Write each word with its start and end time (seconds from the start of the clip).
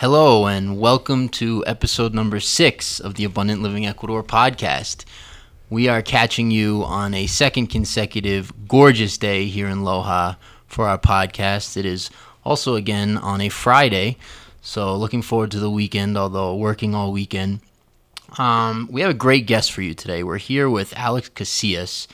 Hello, 0.00 0.46
and 0.46 0.78
welcome 0.78 1.28
to 1.30 1.64
episode 1.66 2.14
number 2.14 2.38
six 2.38 3.00
of 3.00 3.14
the 3.14 3.24
Abundant 3.24 3.62
Living 3.62 3.84
Ecuador 3.84 4.22
podcast. 4.22 5.04
We 5.70 5.88
are 5.88 6.02
catching 6.02 6.52
you 6.52 6.84
on 6.84 7.14
a 7.14 7.26
second 7.26 7.66
consecutive 7.66 8.68
gorgeous 8.68 9.18
day 9.18 9.46
here 9.46 9.66
in 9.66 9.78
Loja 9.78 10.36
for 10.68 10.86
our 10.86 11.00
podcast. 11.00 11.76
It 11.76 11.84
is 11.84 12.10
also 12.44 12.76
again 12.76 13.16
on 13.16 13.40
a 13.40 13.48
Friday, 13.48 14.18
so 14.62 14.94
looking 14.94 15.20
forward 15.20 15.50
to 15.50 15.58
the 15.58 15.68
weekend, 15.68 16.16
although 16.16 16.54
working 16.54 16.94
all 16.94 17.10
weekend. 17.10 17.58
Um, 18.38 18.88
we 18.92 19.00
have 19.00 19.10
a 19.10 19.14
great 19.14 19.46
guest 19.48 19.72
for 19.72 19.82
you 19.82 19.94
today. 19.94 20.22
We're 20.22 20.38
here 20.38 20.70
with 20.70 20.94
Alex 20.96 21.28
Casias. 21.30 22.06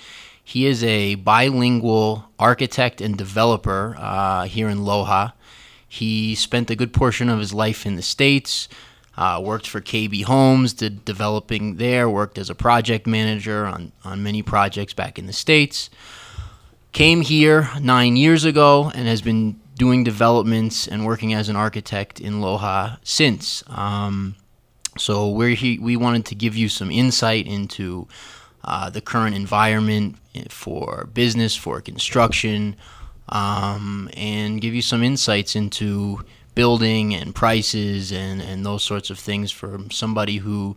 He 0.43 0.65
is 0.65 0.83
a 0.83 1.17
bilingual 1.17 2.31
architect 2.39 3.03
and 3.03 3.19
developer 3.19 3.95
uh, 3.99 4.45
here 4.45 4.71
in 4.71 4.79
Loja. 4.79 5.35
He 5.95 6.35
spent 6.35 6.71
a 6.71 6.77
good 6.77 6.93
portion 6.93 7.29
of 7.29 7.39
his 7.39 7.55
life 7.55 7.87
in 7.87 7.95
the 7.95 8.03
States, 8.03 8.69
uh, 9.17 9.41
worked 9.41 9.69
for 9.69 9.81
KB 9.81 10.25
Homes, 10.25 10.73
did 10.73 11.05
developing 11.05 11.77
there, 11.77 12.11
worked 12.11 12.37
as 12.37 12.51
a 12.51 12.55
project 12.55 13.07
manager 13.07 13.65
on, 13.65 13.93
on 14.05 14.21
many 14.21 14.43
projects 14.43 14.93
back 14.93 15.21
in 15.21 15.27
the 15.27 15.33
States. 15.33 15.91
Came 16.91 17.21
here 17.21 17.71
nine 17.81 18.17
years 18.17 18.45
ago 18.45 18.91
and 18.93 19.07
has 19.07 19.23
been 19.23 19.61
doing 19.77 20.03
developments 20.03 20.89
and 20.89 21.07
working 21.07 21.33
as 21.33 21.49
an 21.49 21.55
architect 21.55 22.21
in 22.21 22.41
Loja 22.41 22.99
since. 23.05 23.63
Um, 23.69 24.35
so 24.99 25.31
we're 25.31 25.55
he, 25.55 25.79
we 25.79 25.97
wanted 25.97 26.27
to 26.27 26.35
give 26.35 26.57
you 26.57 26.69
some 26.69 26.91
insight 26.91 27.47
into 27.47 28.09
uh, 28.65 28.91
the 28.91 29.01
current 29.01 29.37
environment 29.37 30.17
for 30.49 31.09
business, 31.15 31.55
for 31.55 31.81
construction, 31.81 32.75
um, 33.29 34.11
and 34.15 34.61
give 34.61 34.75
you 34.75 34.83
some 34.83 35.03
insights 35.03 35.57
into 35.57 36.25
building 36.55 37.15
and 37.15 37.35
prices 37.35 38.13
and, 38.13 38.41
and 38.41 38.65
those 38.65 38.83
sorts 38.83 39.11
of 39.11 39.19
things 39.19 39.51
for 39.51 39.81
somebody 39.91 40.39
who 40.39 40.77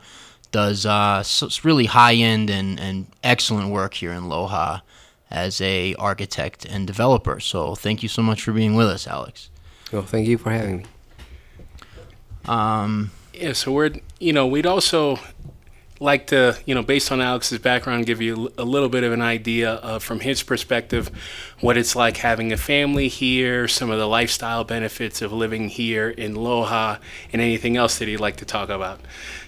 does 0.51 0.85
uh, 0.85 1.23
really 1.63 1.85
high 1.85 2.15
end 2.15 2.49
and, 2.49 2.79
and 2.79 3.07
excellent 3.23 3.69
work 3.69 3.93
here 3.95 4.11
in 4.11 4.23
Loja 4.23 4.81
as 5.29 5.59
a 5.61 5.93
architect 5.95 6.65
and 6.65 6.87
developer. 6.87 7.39
So 7.39 7.75
thank 7.75 8.01
you 8.01 8.09
so 8.09 8.21
much 8.21 8.41
for 8.41 8.53
being 8.53 8.75
with 8.75 8.87
us, 8.87 9.07
Alex. 9.07 9.49
Well, 9.91 10.03
thank 10.03 10.27
you 10.27 10.37
for 10.37 10.51
having 10.51 10.77
me. 10.77 10.85
Um, 12.45 13.11
yeah, 13.33 13.53
so 13.53 13.71
we're 13.71 13.91
you 14.19 14.33
know 14.33 14.47
we'd 14.47 14.65
also 14.65 15.19
like 15.99 16.27
to, 16.27 16.57
you 16.65 16.75
know, 16.75 16.83
based 16.83 17.11
on 17.11 17.21
Alex's 17.21 17.59
background, 17.59 18.05
give 18.05 18.21
you 18.21 18.51
a 18.57 18.63
little 18.63 18.89
bit 18.89 19.03
of 19.03 19.11
an 19.11 19.21
idea 19.21 19.73
of, 19.75 20.03
from 20.03 20.19
his 20.19 20.43
perspective, 20.43 21.09
what 21.59 21.77
it's 21.77 21.95
like 21.95 22.17
having 22.17 22.51
a 22.51 22.57
family 22.57 23.07
here, 23.07 23.67
some 23.67 23.89
of 23.89 23.97
the 23.97 24.07
lifestyle 24.07 24.63
benefits 24.63 25.21
of 25.21 25.33
living 25.33 25.69
here 25.69 26.09
in 26.09 26.35
Loja, 26.35 26.99
and 27.33 27.41
anything 27.41 27.77
else 27.77 27.97
that 27.99 28.07
he'd 28.07 28.19
like 28.19 28.37
to 28.37 28.45
talk 28.45 28.69
about. 28.69 28.99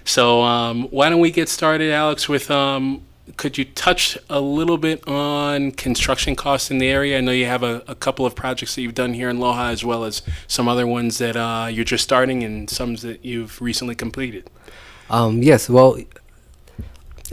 So, 0.05 0.41
um, 0.41 0.83
why 0.85 1.09
don't 1.09 1.19
we 1.19 1.31
get 1.31 1.49
started, 1.49 1.91
Alex, 1.91 2.27
with 2.27 2.49
um, 2.49 3.03
could 3.37 3.57
you 3.57 3.65
touch 3.65 4.17
a 4.29 4.41
little 4.41 4.77
bit 4.77 5.07
on 5.07 5.71
construction 5.71 6.35
costs 6.35 6.71
in 6.71 6.79
the 6.79 6.87
area? 6.87 7.17
I 7.17 7.21
know 7.21 7.31
you 7.31 7.45
have 7.45 7.63
a, 7.63 7.83
a, 7.87 7.95
couple 7.95 8.25
of 8.25 8.35
projects 8.35 8.75
that 8.75 8.81
you've 8.81 8.95
done 8.95 9.13
here 9.13 9.29
in 9.29 9.37
Loja, 9.37 9.71
as 9.71 9.85
well 9.85 10.03
as 10.03 10.21
some 10.47 10.67
other 10.67 10.87
ones 10.87 11.19
that 11.19 11.35
uh, 11.35 11.67
you're 11.71 11.85
just 11.85 12.03
starting 12.03 12.43
and 12.43 12.69
some 12.69 12.95
that 12.97 13.23
you've 13.23 13.61
recently 13.61 13.95
completed. 13.95 14.49
Um, 15.09 15.41
yes, 15.41 15.69
well, 15.69 15.97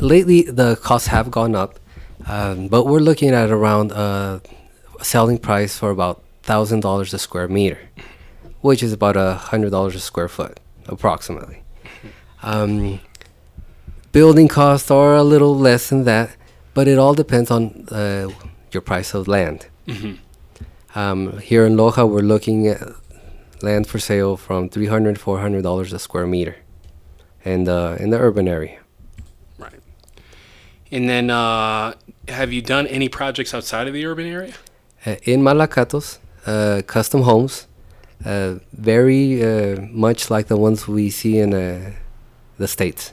lately 0.00 0.42
the 0.42 0.76
costs 0.76 1.08
have 1.08 1.30
gone 1.30 1.54
up, 1.54 1.78
um, 2.26 2.68
but 2.68 2.84
we're 2.86 3.00
looking 3.00 3.30
at 3.30 3.50
around 3.50 3.92
a 3.92 4.40
selling 5.02 5.38
price 5.38 5.78
for 5.78 5.90
about 5.90 6.22
thousand 6.42 6.80
dollars 6.80 7.12
a 7.14 7.18
square 7.18 7.48
meter, 7.48 7.78
which 8.60 8.82
is 8.82 8.92
about 8.92 9.16
a 9.16 9.34
hundred 9.34 9.70
dollars 9.70 9.94
a 9.94 10.00
square 10.00 10.28
foot, 10.28 10.60
approximately. 10.86 11.62
Um, 12.42 13.00
building 14.12 14.48
costs 14.48 14.90
are 14.90 15.14
a 15.14 15.22
little 15.22 15.56
less 15.56 15.88
than 15.88 16.04
that, 16.04 16.36
but 16.74 16.86
it 16.88 16.98
all 16.98 17.14
depends 17.14 17.50
on 17.50 17.86
uh, 17.90 18.28
your 18.72 18.80
price 18.82 19.14
of 19.14 19.28
land. 19.28 19.66
Mm-hmm. 19.86 20.14
Um, 20.98 21.38
here 21.38 21.66
in 21.66 21.76
Loja, 21.76 22.08
we're 22.08 22.20
looking 22.20 22.66
at 22.68 22.80
land 23.62 23.86
for 23.86 23.98
sale 23.98 24.36
from 24.36 24.68
three 24.68 24.86
hundred, 24.86 25.18
four 25.18 25.40
hundred 25.40 25.62
dollars 25.62 25.92
a 25.92 25.98
square 25.98 26.26
meter, 26.26 26.56
and 27.44 27.68
uh, 27.68 27.96
in 27.98 28.10
the 28.10 28.18
urban 28.18 28.48
area. 28.48 28.78
And 30.90 31.08
then, 31.08 31.30
uh, 31.30 31.94
have 32.28 32.52
you 32.52 32.62
done 32.62 32.86
any 32.86 33.08
projects 33.08 33.52
outside 33.52 33.88
of 33.88 33.94
the 33.94 34.06
urban 34.06 34.26
area? 34.26 34.54
Uh, 35.04 35.16
in 35.24 35.42
Malacatos, 35.42 36.18
uh, 36.46 36.82
custom 36.86 37.22
homes, 37.22 37.66
uh, 38.24 38.56
very 38.72 39.42
uh, 39.42 39.80
much 39.90 40.30
like 40.30 40.46
the 40.46 40.56
ones 40.56 40.86
we 40.86 41.10
see 41.10 41.38
in 41.38 41.52
uh, 41.52 41.92
the 42.58 42.68
states. 42.68 43.12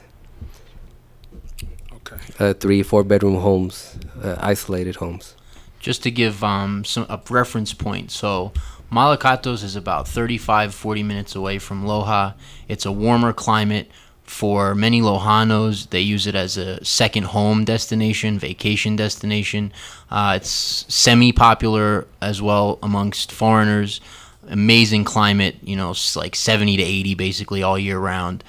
Okay. 1.93 2.53
three, 2.53 2.83
four 2.83 3.03
bedroom 3.03 3.37
homes, 3.37 3.97
isolated 4.37 4.97
homes. 4.97 5.35
Just 5.79 6.03
to 6.03 6.11
give 6.11 6.43
um, 6.43 6.85
some 6.85 7.05
a 7.09 7.19
reference 7.29 7.73
point, 7.73 8.11
so 8.11 8.53
Malacatos 8.91 9.63
is 9.63 9.75
about 9.75 10.07
35, 10.07 10.73
40 10.75 11.03
minutes 11.03 11.35
away 11.35 11.59
from 11.59 11.83
Loja. 11.83 12.35
It's 12.67 12.85
a 12.85 12.91
warmer 12.91 13.33
climate 13.33 13.89
for 14.23 14.73
many 14.73 15.01
Lojanos, 15.01 15.89
they 15.89 15.99
use 15.99 16.27
it 16.27 16.35
as 16.35 16.57
a 16.57 16.83
second 16.83 17.23
home 17.25 17.65
destination, 17.65 18.39
vacation 18.39 18.95
destination. 18.95 19.71
Uh, 20.09 20.33
it's 20.37 20.85
semi 20.87 21.31
popular 21.31 22.07
as 22.21 22.41
well 22.41 22.79
amongst 22.81 23.31
foreigners. 23.31 24.01
Amazing 24.49 25.03
climate, 25.03 25.55
you 25.61 25.75
know, 25.75 25.91
it's 25.91 26.15
like 26.15 26.35
70 26.35 26.77
to 26.77 26.83
80 26.83 27.15
basically 27.15 27.63
all 27.63 27.77
year 27.77 27.99
round. 27.99 28.43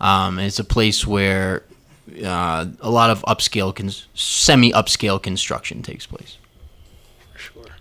Um, 0.00 0.38
it's 0.38 0.58
a 0.58 0.64
place 0.64 1.06
where 1.06 1.64
uh, 2.24 2.66
a 2.80 2.90
lot 2.90 3.10
of 3.10 3.22
upscale, 3.22 3.74
cons- 3.74 4.06
semi 4.14 4.72
upscale 4.72 5.22
construction 5.22 5.82
takes 5.82 6.06
place. 6.06 6.38
For 7.32 7.38
sure. 7.38 7.76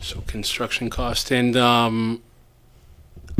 So, 0.00 0.22
construction 0.26 0.90
cost. 0.90 1.30
And 1.30 1.56
um, 1.56 2.22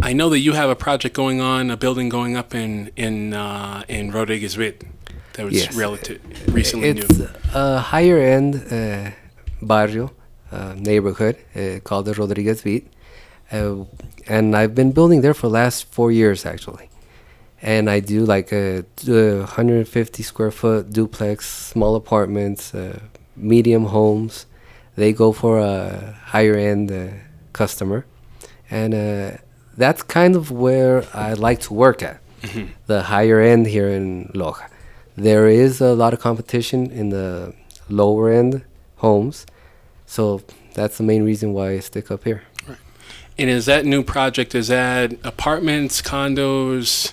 I 0.04 0.12
know 0.14 0.28
that 0.30 0.40
you 0.40 0.52
have 0.52 0.68
a 0.68 0.74
project 0.74 1.14
going 1.14 1.40
on, 1.40 1.70
a 1.70 1.76
building 1.76 2.08
going 2.08 2.36
up 2.36 2.54
in 2.54 2.90
in 2.96 3.34
uh, 3.34 3.84
in 3.88 4.10
Rodriguez 4.10 4.54
Vit 4.56 4.84
that 5.34 5.44
was 5.44 5.54
yes. 5.54 5.76
relative 5.76 6.20
recently 6.52 6.88
it's 6.88 7.18
new. 7.18 7.28
a 7.54 7.78
higher 7.78 8.18
end 8.18 8.54
uh, 8.70 9.10
barrio 9.62 10.10
uh, 10.50 10.74
neighborhood 10.76 11.36
uh, 11.54 11.78
called 11.84 12.06
the 12.06 12.14
Rodriguez 12.14 12.62
Vit, 12.62 12.84
uh, 13.52 13.84
and 14.26 14.56
I've 14.56 14.74
been 14.74 14.90
building 14.90 15.20
there 15.20 15.34
for 15.34 15.46
the 15.46 15.54
last 15.54 15.84
four 15.84 16.10
years 16.10 16.44
actually. 16.44 16.88
And 17.64 17.88
I 17.88 18.00
do 18.00 18.24
like 18.24 18.50
a, 18.52 18.84
a 19.06 19.38
150 19.38 20.22
square 20.24 20.50
foot 20.50 20.90
duplex, 20.90 21.48
small 21.48 21.94
apartments, 21.94 22.74
uh, 22.74 22.98
medium 23.36 23.84
homes. 23.84 24.46
They 24.96 25.12
go 25.12 25.30
for 25.30 25.60
a 25.60 26.18
higher 26.24 26.56
end 26.56 26.90
customer, 27.52 28.04
and 28.68 28.92
that's 29.76 30.02
kind 30.02 30.36
of 30.36 30.50
where 30.50 31.04
I 31.14 31.32
like 31.34 31.60
to 31.62 31.74
work 31.74 32.02
at, 32.02 32.20
mm-hmm. 32.42 32.72
the 32.86 33.02
higher 33.02 33.40
end 33.40 33.66
here 33.66 33.88
in 33.88 34.26
Loja. 34.34 34.68
There 35.16 35.46
is 35.46 35.80
a 35.80 35.94
lot 35.94 36.14
of 36.14 36.20
competition 36.20 36.90
in 36.90 37.10
the 37.10 37.54
lower 37.88 38.30
end 38.30 38.64
homes, 38.96 39.46
so 40.06 40.42
that's 40.74 40.98
the 40.98 41.04
main 41.04 41.24
reason 41.24 41.52
why 41.52 41.70
I 41.70 41.80
stick 41.80 42.10
up 42.10 42.24
here. 42.24 42.42
Right. 42.66 42.78
And 43.38 43.50
is 43.50 43.66
that 43.66 43.84
new 43.84 44.02
project? 44.02 44.54
Is 44.54 44.68
that 44.68 45.12
apartments, 45.24 46.00
condos, 46.00 47.12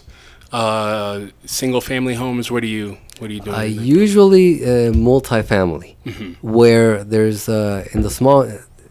uh, 0.51 1.27
single 1.45 1.81
family 1.81 2.15
homes? 2.15 2.49
What 2.49 2.63
are 2.63 2.67
you 2.67 2.97
what 3.19 3.29
are 3.29 3.33
you 3.33 3.41
doing? 3.41 3.55
Uh, 3.55 3.61
usually 3.61 4.63
uh, 4.63 4.91
multifamily, 4.93 5.95
mm-hmm. 6.05 6.33
where 6.47 7.03
there's 7.03 7.49
uh, 7.49 7.85
in 7.93 8.01
the 8.01 8.09
small 8.09 8.43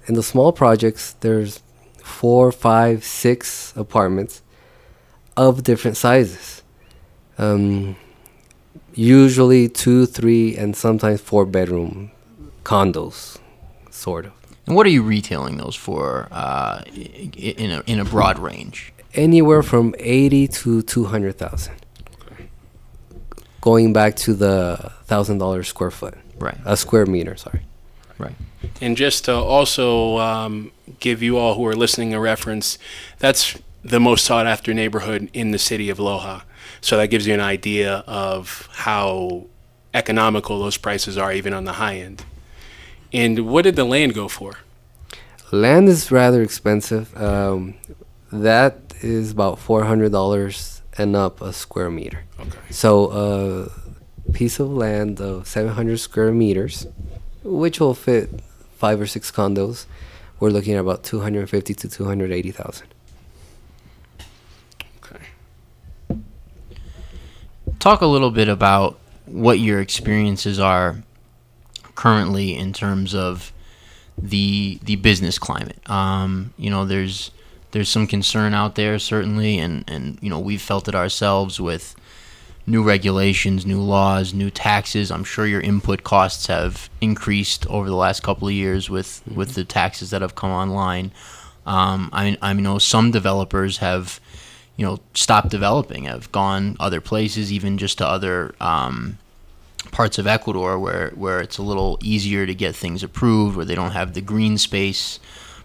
in 0.06 0.14
the 0.14 0.22
small 0.22 0.52
projects 0.52 1.14
there's 1.20 1.62
four, 2.08 2.50
five, 2.50 3.04
six 3.04 3.72
apartments 3.76 4.42
of 5.36 5.62
different 5.62 5.96
sizes. 5.96 6.62
Um, 7.38 7.96
usually 8.94 9.68
two, 9.68 10.06
three, 10.06 10.56
and 10.56 10.76
sometimes 10.76 11.20
four 11.20 11.46
bedroom 11.46 12.10
condos, 12.64 13.38
sort 13.90 14.26
of. 14.26 14.32
And 14.66 14.76
what 14.76 14.84
are 14.84 14.90
you 14.90 15.02
retailing 15.02 15.56
those 15.56 15.76
for 15.76 16.28
uh, 16.30 16.82
in, 16.92 17.70
a, 17.70 17.82
in 17.86 18.00
a 18.00 18.04
broad 18.04 18.38
range? 18.38 18.92
Anywhere 19.14 19.62
from 19.62 19.94
80 19.98 20.48
to 20.48 20.82
200,000. 20.82 21.74
Going 23.60 23.92
back 23.92 24.14
to 24.16 24.34
the 24.34 24.92
$1,000 25.08 25.64
square 25.64 25.90
foot. 25.90 26.14
Right. 26.38 26.58
A 26.64 26.76
square 26.76 27.06
meter, 27.06 27.36
sorry. 27.36 27.62
Right. 28.18 28.34
And 28.80 28.96
just 28.96 29.24
to 29.26 29.34
also 29.34 30.18
um, 30.18 30.72
give 30.98 31.22
you 31.22 31.38
all 31.38 31.54
who 31.54 31.64
are 31.66 31.76
listening 31.76 32.14
a 32.14 32.20
reference, 32.20 32.78
that's 33.18 33.56
the 33.84 34.00
most 34.00 34.24
sought 34.24 34.46
after 34.46 34.74
neighborhood 34.74 35.30
in 35.32 35.52
the 35.52 35.58
city 35.58 35.88
of 35.88 35.98
Loja. 35.98 36.42
So 36.80 36.96
that 36.96 37.08
gives 37.08 37.26
you 37.26 37.34
an 37.34 37.40
idea 37.40 38.04
of 38.06 38.68
how 38.72 39.46
economical 39.94 40.58
those 40.58 40.76
prices 40.76 41.16
are, 41.16 41.32
even 41.32 41.54
on 41.54 41.64
the 41.64 41.74
high 41.74 41.96
end. 41.96 42.24
And 43.12 43.46
what 43.46 43.62
did 43.62 43.76
the 43.76 43.84
land 43.84 44.14
go 44.14 44.28
for? 44.28 44.54
Land 45.50 45.88
is 45.88 46.10
rather 46.10 46.42
expensive. 46.42 47.16
Um, 47.16 47.74
that 48.30 48.94
is 49.00 49.30
about 49.30 49.58
four 49.58 49.84
hundred 49.84 50.12
dollars 50.12 50.82
and 50.98 51.16
up 51.16 51.40
a 51.40 51.52
square 51.52 51.90
meter. 51.90 52.24
Okay. 52.38 52.58
So 52.70 53.70
a 54.26 54.32
piece 54.32 54.60
of 54.60 54.70
land 54.70 55.20
of 55.20 55.46
seven 55.46 55.72
hundred 55.72 55.98
square 55.98 56.32
meters, 56.32 56.86
which 57.48 57.80
will 57.80 57.94
fit 57.94 58.40
five 58.76 59.00
or 59.00 59.06
six 59.06 59.30
condos, 59.30 59.86
we're 60.40 60.50
looking 60.50 60.74
at 60.74 60.80
about 60.80 61.02
two 61.02 61.20
hundred 61.20 61.48
fifty 61.50 61.74
to 61.74 61.88
two 61.88 62.04
hundred 62.04 62.30
eighty 62.30 62.50
thousand. 62.50 62.88
Okay. 65.02 65.24
Talk 67.78 68.00
a 68.00 68.06
little 68.06 68.30
bit 68.30 68.48
about 68.48 68.98
what 69.26 69.58
your 69.58 69.80
experiences 69.80 70.58
are 70.58 70.96
currently 71.94 72.56
in 72.56 72.72
terms 72.72 73.14
of 73.14 73.52
the 74.16 74.78
the 74.82 74.96
business 74.96 75.38
climate. 75.38 75.78
Um, 75.90 76.54
you 76.56 76.70
know, 76.70 76.84
there's 76.84 77.30
there's 77.72 77.88
some 77.88 78.06
concern 78.06 78.54
out 78.54 78.76
there 78.76 78.98
certainly, 78.98 79.58
and 79.58 79.84
and 79.88 80.18
you 80.20 80.30
know 80.30 80.38
we've 80.38 80.62
felt 80.62 80.88
it 80.88 80.94
ourselves 80.94 81.60
with 81.60 81.94
new 82.68 82.82
regulations, 82.82 83.64
new 83.64 83.80
laws, 83.80 84.34
new 84.34 84.50
taxes. 84.50 85.10
I'm 85.10 85.24
sure 85.24 85.46
your 85.46 85.60
input 85.60 86.04
costs 86.04 86.46
have 86.46 86.90
increased 87.00 87.66
over 87.68 87.88
the 87.88 87.96
last 87.96 88.22
couple 88.22 88.46
of 88.46 88.54
years 88.54 88.90
with 88.90 89.22
with 89.26 89.54
the 89.54 89.64
taxes 89.64 90.10
that 90.10 90.22
have 90.22 90.34
come 90.34 90.50
online. 90.50 91.10
Um, 91.66 92.10
I 92.12 92.36
I 92.42 92.52
know 92.52 92.78
some 92.78 93.10
developers 93.10 93.78
have 93.78 94.20
you 94.76 94.86
know 94.86 95.00
stopped 95.14 95.48
developing, 95.48 96.04
have 96.04 96.30
gone 96.30 96.76
other 96.78 97.00
places, 97.00 97.52
even 97.52 97.78
just 97.78 97.98
to 97.98 98.06
other 98.06 98.54
um, 98.60 99.18
parts 99.90 100.18
of 100.18 100.26
Ecuador 100.26 100.78
where 100.78 101.10
where 101.10 101.40
it's 101.40 101.58
a 101.58 101.62
little 101.62 101.98
easier 102.02 102.46
to 102.46 102.54
get 102.54 102.76
things 102.76 103.02
approved, 103.02 103.56
where 103.56 103.64
they 103.64 103.74
don't 103.74 103.92
have 103.92 104.12
the 104.12 104.20
green 104.20 104.58
space 104.58 105.18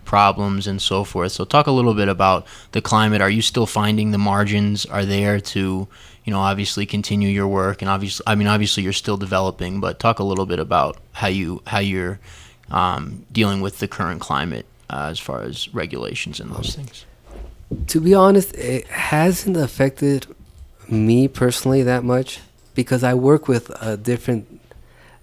problems 0.06 0.68
and 0.68 0.82
so 0.82 1.04
forth. 1.04 1.32
So 1.32 1.46
talk 1.46 1.68
a 1.68 1.72
little 1.72 1.94
bit 1.94 2.08
about 2.08 2.46
the 2.72 2.82
climate. 2.82 3.22
Are 3.22 3.30
you 3.30 3.42
still 3.42 3.66
finding 3.66 4.12
the 4.12 4.18
margins 4.18 4.86
are 4.86 5.06
there 5.06 5.40
to, 5.40 5.88
you 6.24 6.34
know, 6.34 6.40
obviously 6.40 6.86
continue 6.86 7.30
your 7.30 7.48
work 7.48 7.82
and 7.82 7.90
obviously 7.90 8.24
I 8.28 8.36
mean 8.36 8.48
obviously 8.48 8.84
you're 8.84 8.94
still 8.94 9.18
developing, 9.18 9.80
but 9.80 10.00
talk 10.00 10.20
a 10.20 10.24
little 10.24 10.46
bit 10.46 10.60
about 10.60 10.98
how 11.14 11.28
you 11.28 11.62
how 11.68 11.80
you're 11.80 12.20
um, 12.72 13.26
dealing 13.32 13.62
with 13.62 13.80
the 13.80 13.88
current 13.88 14.22
climate 14.22 14.66
uh, 14.90 15.08
as 15.10 15.20
far 15.20 15.42
as 15.42 15.74
regulations 15.74 16.40
and 16.40 16.52
those 16.52 16.76
things. 16.76 17.06
To 17.88 18.00
be 18.00 18.14
honest, 18.14 18.54
it 18.56 18.88
hasn't 18.88 19.58
affected 19.58 20.28
me 20.90 21.28
personally 21.28 21.84
that 21.84 22.04
much 22.04 22.40
because 22.76 23.04
I 23.04 23.14
work 23.14 23.48
with 23.48 23.70
a 23.82 23.98
different, 23.98 24.60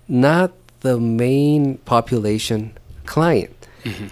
not 0.09 0.53
the 0.81 0.99
main 0.99 1.79
population 1.79 2.77
client. 3.07 3.60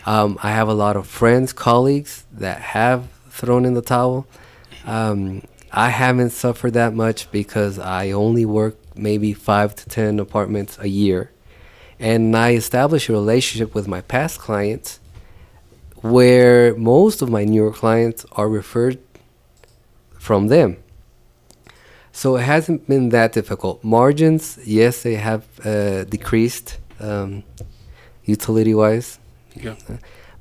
Um, 0.06 0.38
I 0.42 0.50
have 0.52 0.68
a 0.68 0.74
lot 0.74 0.96
of 0.96 1.06
friends, 1.06 1.52
colleagues 1.52 2.24
that 2.32 2.60
have 2.60 3.08
thrown 3.30 3.64
in 3.64 3.74
the 3.74 3.82
towel. 3.82 4.26
Um, 4.86 5.42
I 5.72 5.90
haven't 5.90 6.30
suffered 6.30 6.72
that 6.72 6.94
much 6.94 7.30
because 7.30 7.78
I 7.78 8.10
only 8.12 8.44
work 8.46 8.76
maybe 8.96 9.32
five 9.34 9.74
to 9.76 9.88
ten 9.88 10.18
apartments 10.18 10.78
a 10.80 10.88
year, 10.88 11.30
and 12.00 12.34
I 12.36 12.54
establish 12.54 13.08
a 13.08 13.12
relationship 13.12 13.74
with 13.74 13.86
my 13.86 14.00
past 14.00 14.38
clients, 14.38 15.00
where 15.96 16.74
most 16.76 17.22
of 17.22 17.28
my 17.28 17.44
newer 17.44 17.72
clients 17.72 18.24
are 18.32 18.48
referred 18.48 18.98
from 20.18 20.48
them. 20.48 20.76
So 22.12 22.36
it 22.36 22.42
hasn't 22.42 22.88
been 22.88 23.10
that 23.10 23.32
difficult. 23.32 23.84
Margins, 23.84 24.58
yes, 24.64 25.02
they 25.02 25.16
have 25.16 25.44
uh, 25.64 26.04
decreased 26.04 26.78
um, 26.98 27.44
utility-wise 28.24 29.18
Yeah. 29.62 29.74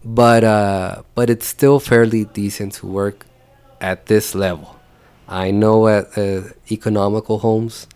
but 0.03 0.43
uh, 0.43 1.01
but 1.15 1.29
it's 1.29 1.47
still 1.47 1.79
fairly 1.79 2.25
decent 2.25 2.73
to 2.73 2.87
work 2.87 3.25
at 3.81 4.05
this 4.07 4.33
level. 4.35 4.75
I 5.27 5.51
know 5.51 5.87
at 5.87 6.17
uh, 6.17 6.43
economical 6.71 7.39
homes, 7.39 7.87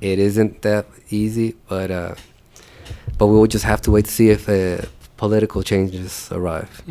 it 0.00 0.18
isn't 0.18 0.62
that 0.62 0.86
easy, 1.10 1.54
but 1.68 1.90
uh, 1.90 2.14
but 3.18 3.26
we 3.26 3.34
will 3.36 3.46
just 3.48 3.64
have 3.64 3.80
to 3.82 3.90
wait 3.90 4.04
to 4.04 4.10
see 4.10 4.30
if 4.30 4.48
uh, 4.48 4.86
political 5.16 5.62
changes 5.62 6.28
arrive. 6.32 6.82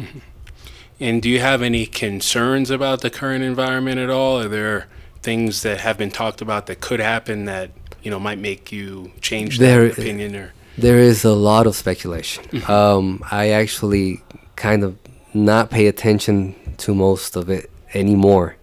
And 0.99 1.21
do 1.21 1.29
you 1.29 1.39
have 1.39 1.61
any 1.61 1.85
concerns 1.85 2.69
about 2.71 3.01
the 3.01 3.09
current 3.09 3.43
environment 3.43 3.99
at 3.99 4.09
all? 4.09 4.39
Are 4.41 4.47
there 4.47 4.87
things 5.21 5.61
that 5.63 5.79
have 5.79 5.97
been 5.97 6.11
talked 6.11 6.41
about 6.41 6.65
that 6.67 6.79
could 6.81 6.99
happen 6.99 7.45
that 7.45 7.71
you 8.03 8.11
know 8.11 8.19
might 8.19 8.39
make 8.39 8.71
you 8.71 9.11
change 9.21 9.59
There- 9.59 9.87
that 9.89 9.97
opinion? 9.99 10.35
Or 10.35 10.53
There 10.77 10.99
is 10.99 11.23
a 11.23 11.33
lot 11.33 11.67
of 11.67 11.75
speculation. 11.75 12.43
Um, 12.67 13.23
I 13.31 13.49
actually 13.49 14.21
kind 14.55 14.83
of 14.83 14.97
not 15.33 15.69
pay 15.69 15.87
attention 15.87 16.55
to 16.77 16.93
most 16.93 17.35
of 17.35 17.49
it 17.49 17.69
anymore. 17.93 18.57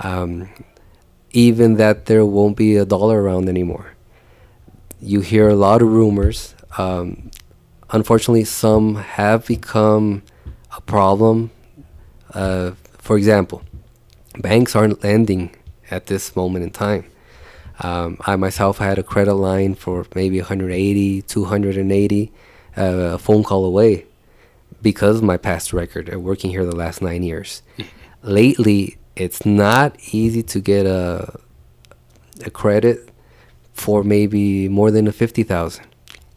Um, 0.00 0.48
even 1.30 1.74
that 1.76 2.06
there 2.06 2.24
won't 2.24 2.56
be 2.56 2.76
a 2.76 2.84
dollar 2.84 3.22
around 3.22 3.48
anymore. 3.48 3.94
You 5.00 5.20
hear 5.20 5.48
a 5.48 5.54
lot 5.54 5.82
of 5.82 5.88
rumors. 5.88 6.54
Um, 6.78 7.30
unfortunately, 7.90 8.44
some 8.44 8.96
have 8.96 9.46
become 9.46 10.22
a 10.76 10.80
problem. 10.80 11.50
Uh, 12.34 12.72
for 12.98 13.16
example, 13.16 13.62
banks 14.38 14.76
aren't 14.76 15.02
lending 15.02 15.54
at 15.90 16.06
this 16.06 16.34
moment 16.36 16.64
in 16.64 16.70
time. 16.70 17.04
Um, 17.80 18.18
I 18.20 18.36
myself 18.36 18.78
had 18.78 18.98
a 18.98 19.02
credit 19.02 19.34
line 19.34 19.74
for 19.74 20.06
maybe 20.14 20.38
180, 20.38 21.22
280, 21.22 22.32
uh, 22.76 22.82
a 22.82 23.18
phone 23.18 23.42
call 23.42 23.64
away 23.64 24.06
because 24.82 25.16
of 25.16 25.22
my 25.22 25.36
past 25.36 25.72
record 25.72 26.08
of 26.08 26.22
working 26.22 26.50
here 26.50 26.64
the 26.64 26.74
last 26.74 27.02
nine 27.02 27.22
years. 27.22 27.62
Lately, 28.22 28.96
it's 29.14 29.44
not 29.46 29.96
easy 30.12 30.42
to 30.42 30.60
get 30.60 30.86
a 30.86 31.38
a 32.44 32.50
credit 32.50 33.08
for 33.72 34.02
maybe 34.02 34.68
more 34.68 34.90
than 34.90 35.06
a 35.06 35.12
50,000, 35.12 35.84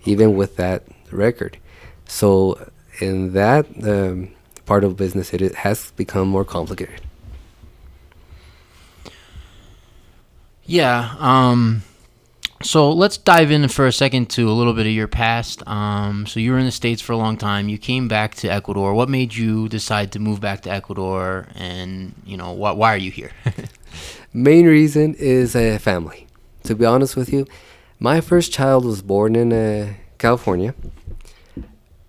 even 0.06 0.36
with 0.36 0.56
that 0.58 0.84
record. 1.12 1.58
So, 2.06 2.70
in 3.00 3.34
that 3.34 3.66
um, 3.84 4.34
part 4.66 4.84
of 4.84 4.98
business, 4.98 5.34
it, 5.34 5.42
it 5.42 5.56
has 5.56 5.92
become 5.92 6.28
more 6.28 6.46
complicated. 6.46 7.02
Yeah. 10.70 11.16
Um, 11.18 11.82
so 12.62 12.92
let's 12.92 13.18
dive 13.18 13.50
in 13.50 13.68
for 13.70 13.88
a 13.88 13.92
second 13.92 14.30
to 14.32 14.48
a 14.48 14.54
little 14.54 14.74
bit 14.74 14.86
of 14.86 14.92
your 14.92 15.08
past. 15.08 15.68
Um, 15.68 16.28
so 16.28 16.40
you 16.40 16.52
were 16.52 16.60
in 16.60 16.66
the 16.66 16.72
states 16.72 17.02
for 17.02 17.14
a 17.14 17.18
long 17.18 17.38
time. 17.38 17.70
You 17.70 17.80
came 17.80 18.08
back 18.08 18.36
to 18.36 18.50
Ecuador. 18.50 18.94
What 18.94 19.10
made 19.10 19.34
you 19.34 19.68
decide 19.68 20.12
to 20.12 20.20
move 20.20 20.40
back 20.40 20.62
to 20.62 20.72
Ecuador? 20.72 21.48
And 21.56 22.14
you 22.24 22.38
know, 22.38 22.54
wh- 22.54 22.78
why 22.78 22.94
are 22.94 22.98
you 22.98 23.10
here? 23.10 23.32
Main 24.34 24.68
reason 24.68 25.16
is 25.16 25.56
uh, 25.56 25.80
family. 25.82 26.28
To 26.66 26.76
be 26.76 26.86
honest 26.86 27.16
with 27.16 27.34
you, 27.34 27.48
my 28.00 28.22
first 28.22 28.54
child 28.54 28.86
was 28.86 29.02
born 29.02 29.36
in 29.36 29.52
uh, 29.52 29.94
California. 30.20 30.76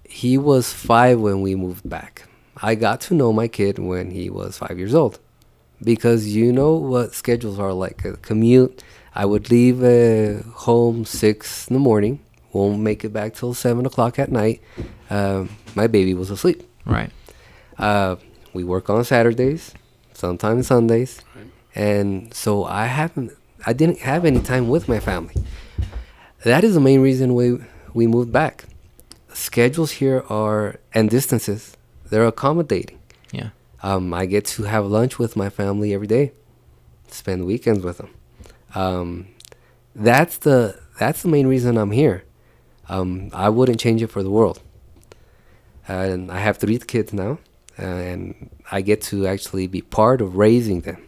He 0.05 0.37
was 0.37 0.71
five 0.71 1.19
when 1.19 1.40
we 1.40 1.55
moved 1.55 1.88
back. 1.88 2.29
I 2.59 2.75
got 2.75 3.00
to 3.02 3.14
know 3.14 3.33
my 3.33 3.49
kid 3.49 3.79
when 3.79 4.11
he 4.11 4.29
was 4.29 4.59
five 4.59 4.79
years 4.79 4.95
old 4.95 5.19
because 5.82 6.28
you 6.34 6.52
know 6.52 6.75
what 6.75 7.14
schedules 7.14 7.58
are 7.58 7.72
like. 7.72 8.04
A 8.04 8.16
commute, 8.18 8.82
I 9.14 9.25
would 9.26 9.50
leave 9.50 9.82
uh, 9.82 10.42
home 10.52 11.04
six 11.04 11.66
in 11.68 11.75
the 11.75 11.80
morning, 11.80 12.20
won't 12.52 12.80
make 12.80 13.04
it 13.04 13.12
back 13.12 13.34
till 13.34 13.54
seven 13.54 13.87
o'clock 13.87 14.18
at 14.18 14.30
night. 14.30 14.60
Um, 15.10 15.50
my 15.75 15.87
baby 15.87 16.14
was 16.14 16.30
asleep. 16.30 16.62
right. 16.87 17.10
Uh, 17.78 18.16
we 18.52 18.62
work 18.64 18.90
on 18.90 19.02
Saturdays, 19.04 19.72
sometimes 20.12 20.66
Sundays, 20.66 21.22
Right. 21.34 21.46
and 21.75 22.34
so 22.34 22.64
I 22.64 22.87
haven't, 22.87 23.30
I 23.64 23.72
didn't 23.72 24.00
have 24.00 24.25
any 24.26 24.40
time 24.40 24.68
with 24.68 24.87
my 24.88 25.00
family. 25.00 25.34
That 26.44 26.62
is 26.64 26.75
the 26.75 26.80
main 26.80 27.00
reason 27.00 27.34
we 27.34 27.58
we 27.94 28.06
moved 28.06 28.32
back. 28.32 28.64
Schedules 29.32 29.92
here 29.92 30.25
are 30.28 30.78
and 30.92 31.08
distances 31.08 31.76
they're 32.10 32.26
accommodating. 32.26 32.99
Um, 33.82 34.12
I 34.12 34.26
get 34.26 34.44
to 34.46 34.64
have 34.64 34.84
lunch 34.87 35.18
with 35.18 35.37
my 35.37 35.49
family 35.49 35.94
every 35.94 36.06
day, 36.06 36.32
spend 37.08 37.46
weekends 37.46 37.82
with 37.84 37.99
them. 37.99 38.10
Um, 38.75 39.28
that's 39.94 40.38
the 40.38 40.80
that's 40.99 41.22
the 41.22 41.28
main 41.28 41.46
reason 41.46 41.76
I'm 41.76 41.90
here. 41.90 42.25
Um, 42.88 43.30
I 43.32 43.49
wouldn't 43.49 43.80
change 43.80 44.02
it 44.02 44.08
for 44.08 44.22
the 44.22 44.30
world. 44.30 44.60
And 45.88 46.30
I 46.30 46.38
have 46.40 46.58
three 46.58 46.78
kids 46.78 47.12
now, 47.12 47.38
and 47.76 48.50
I 48.70 48.80
get 48.80 49.00
to 49.02 49.26
actually 49.26 49.66
be 49.66 49.80
part 49.80 50.20
of 50.20 50.37
raising 50.37 50.82
them. 50.82 51.06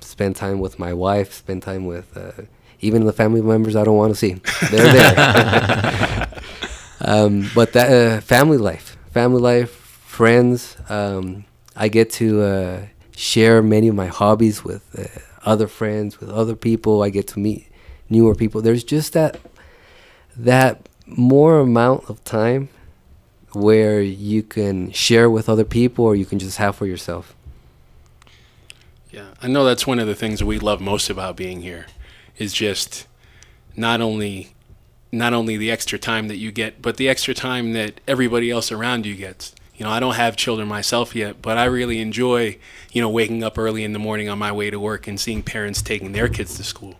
Spend 0.00 0.36
time 0.36 0.60
with 0.60 0.78
my 0.78 0.92
wife. 0.92 1.32
Spend 1.34 1.62
time 1.62 1.84
with 1.86 2.16
uh, 2.16 2.44
even 2.80 3.04
the 3.04 3.12
family 3.12 3.42
members 3.42 3.76
I 3.76 3.84
don't 3.84 3.96
want 3.96 4.12
to 4.12 4.18
see. 4.18 4.40
They're 4.70 4.92
there. 4.92 6.28
um, 7.02 7.50
but 7.54 7.72
that 7.74 7.92
uh, 7.92 8.20
family 8.20 8.58
life, 8.58 8.96
family 9.10 9.40
life, 9.40 9.70
friends. 9.70 10.76
Um, 10.88 11.44
I 11.80 11.88
get 11.88 12.10
to 12.10 12.42
uh, 12.42 12.80
share 13.16 13.62
many 13.62 13.88
of 13.88 13.94
my 13.94 14.08
hobbies 14.08 14.62
with 14.62 14.84
uh, 14.98 15.48
other 15.50 15.66
friends, 15.66 16.20
with 16.20 16.28
other 16.28 16.54
people. 16.54 17.02
I 17.02 17.08
get 17.08 17.26
to 17.28 17.38
meet 17.38 17.66
newer 18.10 18.34
people. 18.34 18.60
There's 18.60 18.84
just 18.84 19.14
that 19.14 19.40
that 20.36 20.86
more 21.06 21.58
amount 21.58 22.10
of 22.10 22.22
time 22.22 22.68
where 23.52 24.02
you 24.02 24.42
can 24.42 24.92
share 24.92 25.30
with 25.30 25.48
other 25.48 25.64
people, 25.64 26.04
or 26.04 26.14
you 26.14 26.26
can 26.26 26.38
just 26.38 26.58
have 26.58 26.76
for 26.76 26.84
yourself. 26.84 27.34
Yeah, 29.10 29.28
I 29.40 29.48
know 29.48 29.64
that's 29.64 29.86
one 29.86 29.98
of 29.98 30.06
the 30.06 30.14
things 30.14 30.44
we 30.44 30.58
love 30.58 30.82
most 30.82 31.08
about 31.08 31.34
being 31.34 31.62
here, 31.62 31.86
is 32.36 32.52
just 32.52 33.06
not 33.74 34.02
only 34.02 34.52
not 35.10 35.32
only 35.32 35.56
the 35.56 35.70
extra 35.70 35.98
time 35.98 36.28
that 36.28 36.36
you 36.36 36.52
get, 36.52 36.82
but 36.82 36.98
the 36.98 37.08
extra 37.08 37.32
time 37.32 37.72
that 37.72 38.02
everybody 38.06 38.50
else 38.50 38.70
around 38.70 39.06
you 39.06 39.16
gets. 39.16 39.54
You 39.80 39.86
know, 39.86 39.92
I 39.92 39.98
don't 39.98 40.16
have 40.16 40.36
children 40.36 40.68
myself 40.68 41.16
yet, 41.16 41.40
but 41.40 41.56
I 41.56 41.64
really 41.64 42.00
enjoy, 42.00 42.58
you 42.92 43.00
know, 43.00 43.08
waking 43.08 43.42
up 43.42 43.56
early 43.56 43.82
in 43.82 43.94
the 43.94 43.98
morning 43.98 44.28
on 44.28 44.38
my 44.38 44.52
way 44.52 44.68
to 44.68 44.78
work 44.78 45.08
and 45.08 45.18
seeing 45.18 45.42
parents 45.42 45.80
taking 45.80 46.12
their 46.12 46.28
kids 46.28 46.58
to 46.58 46.64
school. 46.64 46.96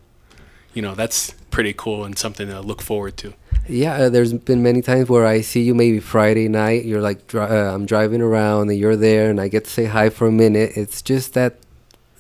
You 0.73 0.81
know, 0.81 0.95
that's 0.95 1.33
pretty 1.51 1.75
cool 1.75 2.05
and 2.05 2.17
something 2.17 2.49
to 2.49 2.63
look 2.63 2.81
forward 2.81 3.19
to. 3.19 3.35
Yeah, 3.69 3.97
uh, 3.97 4.09
there's 4.09 4.33
been 4.33 4.63
many 4.63 4.81
times 4.81 5.11
where 5.11 5.27
I 5.27 5.43
see 5.43 5.61
you 5.61 5.75
maybe 5.75 6.01
Friday 6.01 6.49
night. 6.49 6.87
You're 6.87 7.03
like, 7.03 7.27
dri- 7.27 7.43
uh, 7.43 7.75
I'm 7.75 7.85
driving 7.85 8.23
around 8.23 8.71
and 8.71 8.79
you're 8.79 8.97
there, 8.97 9.29
and 9.29 9.43
I 9.43 9.49
get 9.49 9.65
to 9.65 9.71
say 9.71 9.85
hi 9.85 10.09
for 10.09 10.27
a 10.27 10.33
minute. 10.33 10.73
It's 10.75 11.03
just 11.03 11.35
that 11.35 11.59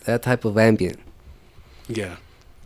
that 0.04 0.22
type 0.22 0.44
of 0.44 0.58
ambient. 0.58 0.98
Yeah. 1.88 2.16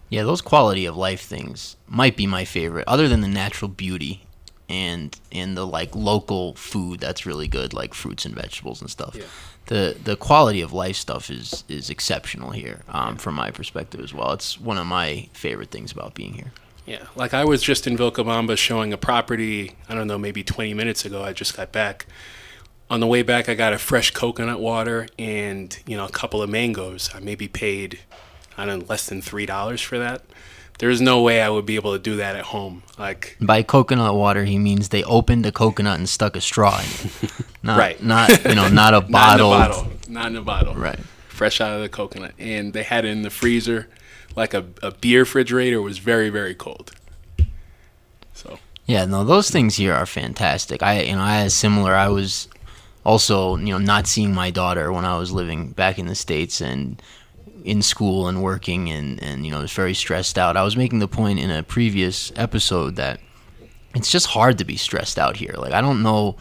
Yeah, 0.08 0.24
those 0.24 0.40
quality 0.40 0.84
of 0.84 0.96
life 0.96 1.20
things 1.20 1.76
might 1.86 2.16
be 2.16 2.26
my 2.26 2.44
favorite, 2.44 2.88
other 2.88 3.06
than 3.06 3.20
the 3.20 3.28
natural 3.28 3.68
beauty 3.68 4.24
and 4.68 5.18
and 5.32 5.56
the 5.56 5.66
like 5.66 5.94
local 5.94 6.54
food 6.54 7.00
that's 7.00 7.26
really 7.26 7.48
good, 7.48 7.72
like 7.72 7.94
fruits 7.94 8.24
and 8.24 8.34
vegetables 8.34 8.80
and 8.80 8.90
stuff. 8.90 9.14
Yeah. 9.14 9.24
The 9.66 9.96
the 10.02 10.16
quality 10.16 10.60
of 10.60 10.72
life 10.72 10.96
stuff 10.96 11.30
is 11.30 11.64
is 11.68 11.90
exceptional 11.90 12.50
here, 12.50 12.82
um, 12.88 13.16
from 13.16 13.34
my 13.34 13.50
perspective 13.50 14.00
as 14.00 14.12
well. 14.12 14.32
It's 14.32 14.60
one 14.60 14.78
of 14.78 14.86
my 14.86 15.28
favorite 15.32 15.70
things 15.70 15.92
about 15.92 16.14
being 16.14 16.34
here. 16.34 16.52
Yeah, 16.86 17.04
like 17.16 17.32
I 17.32 17.44
was 17.44 17.62
just 17.62 17.86
in 17.86 17.96
Vilcabamba 17.96 18.58
showing 18.58 18.92
a 18.92 18.98
property, 18.98 19.72
I 19.88 19.94
don't 19.94 20.06
know, 20.06 20.18
maybe 20.18 20.44
20 20.44 20.74
minutes 20.74 21.04
ago. 21.04 21.22
I 21.22 21.32
just 21.32 21.56
got 21.56 21.72
back. 21.72 22.06
On 22.90 23.00
the 23.00 23.06
way 23.06 23.22
back, 23.22 23.48
I 23.48 23.54
got 23.54 23.72
a 23.72 23.78
fresh 23.78 24.10
coconut 24.10 24.60
water 24.60 25.08
and, 25.18 25.76
you 25.86 25.96
know, 25.96 26.04
a 26.04 26.10
couple 26.10 26.42
of 26.42 26.50
mangoes. 26.50 27.08
I 27.14 27.20
maybe 27.20 27.48
paid, 27.48 28.00
I 28.58 28.66
don't 28.66 28.80
know, 28.80 28.86
less 28.86 29.06
than 29.08 29.22
$3 29.22 29.82
for 29.82 29.98
that. 29.98 30.22
There's 30.78 31.00
no 31.00 31.22
way 31.22 31.40
I 31.40 31.48
would 31.48 31.66
be 31.66 31.76
able 31.76 31.92
to 31.92 31.98
do 31.98 32.16
that 32.16 32.34
at 32.36 32.46
home. 32.46 32.82
Like, 32.98 33.36
By 33.40 33.62
coconut 33.62 34.14
water, 34.14 34.44
he 34.44 34.58
means 34.58 34.88
they 34.88 35.04
opened 35.04 35.46
a 35.46 35.52
coconut 35.52 35.98
and 35.98 36.08
stuck 36.08 36.34
a 36.36 36.40
straw 36.40 36.78
in 36.80 36.84
it. 36.86 37.32
Not, 37.62 37.78
Right. 37.78 38.02
Not 38.02 38.44
you 38.44 38.54
know, 38.56 38.68
not 38.68 38.92
a 38.92 39.00
bottle. 39.10 39.50
not 39.50 39.60
in 39.60 39.66
a 39.66 39.68
bottle. 39.68 39.82
bottle. 39.84 39.92
Not 40.12 40.26
in 40.26 40.36
a 40.36 40.42
bottle. 40.42 40.74
Right. 40.74 40.98
Fresh 41.28 41.60
out 41.60 41.74
of 41.74 41.80
the 41.80 41.88
coconut. 41.88 42.32
And 42.38 42.72
they 42.72 42.82
had 42.82 43.04
it 43.04 43.08
in 43.08 43.22
the 43.22 43.30
freezer. 43.30 43.88
Like 44.36 44.52
a, 44.52 44.64
a 44.82 44.90
beer 44.90 45.20
refrigerator 45.20 45.80
was 45.80 45.98
very, 45.98 46.28
very 46.28 46.54
cold. 46.54 46.92
So, 48.34 48.58
Yeah, 48.86 49.04
no, 49.06 49.24
those 49.24 49.50
things 49.50 49.76
here 49.76 49.94
are 49.94 50.06
fantastic. 50.06 50.82
I 50.82 51.02
you 51.02 51.14
know 51.14 51.22
I 51.22 51.36
had 51.36 51.52
similar. 51.52 51.94
I 51.94 52.08
was 52.08 52.48
also 53.04 53.56
you 53.56 53.66
know 53.72 53.78
not 53.78 54.06
seeing 54.06 54.34
my 54.34 54.50
daughter 54.50 54.92
when 54.92 55.04
I 55.04 55.16
was 55.18 55.30
living 55.32 55.70
back 55.70 55.98
in 55.98 56.06
the 56.06 56.14
states 56.14 56.60
and 56.60 57.00
in 57.64 57.80
school 57.80 58.28
and 58.28 58.42
working 58.42 58.90
and 58.90 59.20
and 59.22 59.44
you 59.44 59.50
know 59.50 59.60
was 59.60 59.72
very 59.72 59.94
stressed 59.94 60.38
out. 60.38 60.56
I 60.56 60.62
was 60.62 60.76
making 60.76 61.00
the 61.00 61.08
point 61.08 61.40
in 61.40 61.50
a 61.50 61.62
previous 61.62 62.30
episode 62.36 62.96
that 62.96 63.18
it's 63.94 64.12
just 64.12 64.26
hard 64.26 64.58
to 64.58 64.64
be 64.64 64.76
stressed 64.76 65.18
out 65.18 65.38
here. 65.38 65.54
Like 65.56 65.72
I 65.72 65.80
don't 65.80 66.02
know. 66.02 66.36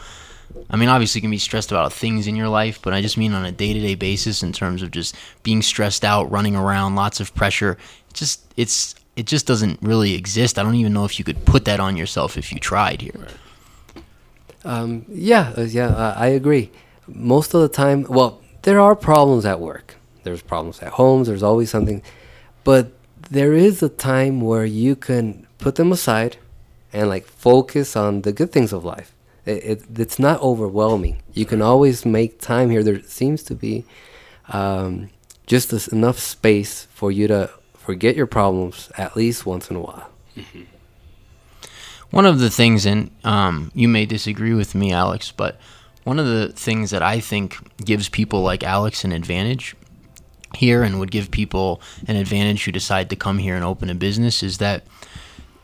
I 0.70 0.76
mean, 0.76 0.90
obviously, 0.90 1.18
you 1.18 1.24
can 1.24 1.32
be 1.32 1.40
stressed 1.40 1.72
about 1.72 1.92
things 1.92 2.28
in 2.28 2.36
your 2.36 2.48
life, 2.50 2.80
but 2.82 2.94
I 2.94 3.02
just 3.02 3.18
mean 3.18 3.34
on 3.34 3.44
a 3.44 3.52
day 3.52 3.74
to 3.74 3.80
day 3.80 3.96
basis 3.96 4.44
in 4.44 4.52
terms 4.52 4.84
of 4.84 4.92
just 4.92 5.16
being 5.42 5.64
stressed 5.64 6.06
out, 6.06 6.30
running 6.30 6.56
around, 6.56 6.96
lots 6.96 7.20
of 7.20 7.34
pressure. 7.34 7.78
It 8.10 8.14
just 8.14 8.54
it's 8.58 8.94
it 9.16 9.26
just 9.26 9.48
doesn't 9.48 9.80
really 9.82 10.14
exist. 10.14 10.60
I 10.60 10.64
don't 10.64 10.76
even 10.76 10.94
know 10.94 11.06
if 11.06 11.18
you 11.18 11.26
could 11.26 11.46
put 11.46 11.66
that 11.66 11.80
on 11.80 11.96
yourself 11.98 12.38
if 12.38 12.52
you 12.52 12.60
tried 12.60 13.02
here. 13.02 13.28
Um, 14.66 15.06
yeah, 15.10 15.54
uh, 15.58 15.62
yeah, 15.62 16.14
I 16.16 16.28
agree. 16.28 16.72
Most 17.08 17.54
of 17.54 17.62
the 17.62 17.68
time, 17.68 18.06
well, 18.10 18.42
there 18.62 18.80
are 18.80 18.96
problems 18.96 19.46
at 19.46 19.60
work. 19.60 19.96
There's 20.24 20.42
problems 20.42 20.82
at 20.82 20.94
homes. 20.94 21.28
There's 21.28 21.44
always 21.44 21.70
something, 21.70 22.02
but 22.64 22.92
there 23.30 23.54
is 23.54 23.82
a 23.82 23.90
time 23.90 24.42
where 24.42 24.66
you 24.66 24.96
can 24.96 25.48
put 25.58 25.76
them 25.76 25.92
aside 25.92 26.38
and 26.92 27.10
like 27.10 27.26
focus 27.26 27.96
on 27.96 28.22
the 28.22 28.32
good 28.32 28.52
things 28.52 28.74
of 28.74 28.84
life. 28.86 29.14
It, 29.46 29.64
it 29.64 30.00
it's 30.00 30.20
not 30.20 30.42
overwhelming. 30.42 31.22
You 31.34 31.46
can 31.46 31.62
always 31.62 32.06
make 32.06 32.40
time 32.40 32.70
here. 32.70 32.84
There 32.84 33.02
seems 33.04 33.44
to 33.44 33.56
be 33.56 33.86
um, 34.50 35.10
just 35.46 35.72
this 35.72 35.88
enough 35.88 36.20
space 36.20 36.86
for 36.94 37.12
you 37.12 37.28
to 37.28 37.50
forget 37.74 38.16
your 38.16 38.28
problems 38.28 38.90
at 38.98 39.16
least 39.16 39.46
once 39.46 39.70
in 39.70 39.76
a 39.76 39.82
while. 39.82 40.10
One 42.12 42.26
of 42.26 42.40
the 42.40 42.50
things, 42.50 42.86
and 42.86 43.10
um, 43.24 43.72
you 43.74 43.88
may 43.88 44.06
disagree 44.06 44.54
with 44.54 44.76
me, 44.76 44.92
Alex, 44.92 45.32
but 45.32 45.60
one 46.04 46.20
of 46.20 46.28
the 46.28 46.50
things 46.50 46.92
that 46.92 47.02
I 47.02 47.20
think 47.20 47.58
gives 47.84 48.08
people 48.08 48.42
like 48.42 48.64
Alex 48.64 49.04
an 49.04 49.12
advantage 49.12 49.76
here 50.56 50.84
and 50.84 51.00
would 51.00 51.12
give 51.12 51.32
people 51.32 51.82
an 52.08 52.16
advantage 52.16 52.64
who 52.64 52.72
decide 52.72 53.10
to 53.10 53.16
come 53.16 53.38
here 53.38 53.56
and 53.56 53.64
open 53.64 53.90
a 53.90 53.96
business 53.96 54.44
is 54.44 54.58
that 54.60 54.84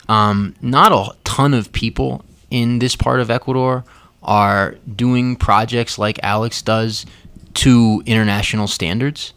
um, 0.07 0.55
not 0.61 0.91
a 0.91 1.15
ton 1.23 1.53
of 1.53 1.71
people 1.71 2.25
in 2.49 2.79
this 2.79 2.95
part 2.95 3.19
of 3.19 3.29
Ecuador 3.29 3.83
are 4.23 4.75
doing 4.95 5.35
projects 5.35 5.97
like 5.97 6.19
Alex 6.23 6.61
does 6.61 7.05
to 7.53 8.01
international 8.05 8.67
standards. 8.67 9.33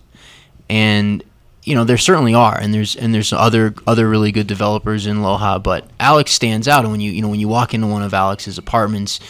And 0.69 1.23
you 1.65 1.75
know 1.75 1.85
there 1.85 1.99
certainly 1.99 2.35
are, 2.35 2.59
and 2.59 2.75
there's 2.75 2.97
and 2.97 3.15
there's 3.15 3.33
other 3.33 3.75
other 3.87 4.09
really 4.09 4.33
good 4.33 4.47
developers 4.47 5.07
in 5.07 5.19
Loja, 5.19 5.63
but 5.63 5.89
Alex 6.01 6.33
stands 6.33 6.67
out. 6.67 6.83
And 6.85 6.91
when 6.91 7.01
you 7.01 7.13
you 7.13 7.23
know 7.23 7.29
when 7.29 7.41
you 7.41 7.49
walk 7.49 7.73
into 7.73 7.87
one 7.87 8.03
of 8.03 8.13
Alex's 8.13 8.59
apartments, 8.59 9.21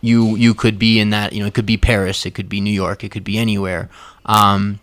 you 0.00 0.36
you 0.36 0.54
could 0.54 0.78
be 0.78 1.00
in 1.00 1.10
that 1.10 1.32
you 1.32 1.40
know 1.40 1.46
it 1.46 1.54
could 1.54 1.66
be 1.66 1.76
Paris, 1.76 2.24
it 2.24 2.34
could 2.34 2.48
be 2.48 2.60
New 2.60 2.72
York, 2.72 3.02
it 3.02 3.10
could 3.10 3.24
be 3.24 3.38
anywhere. 3.38 3.88
Um, 4.26 4.78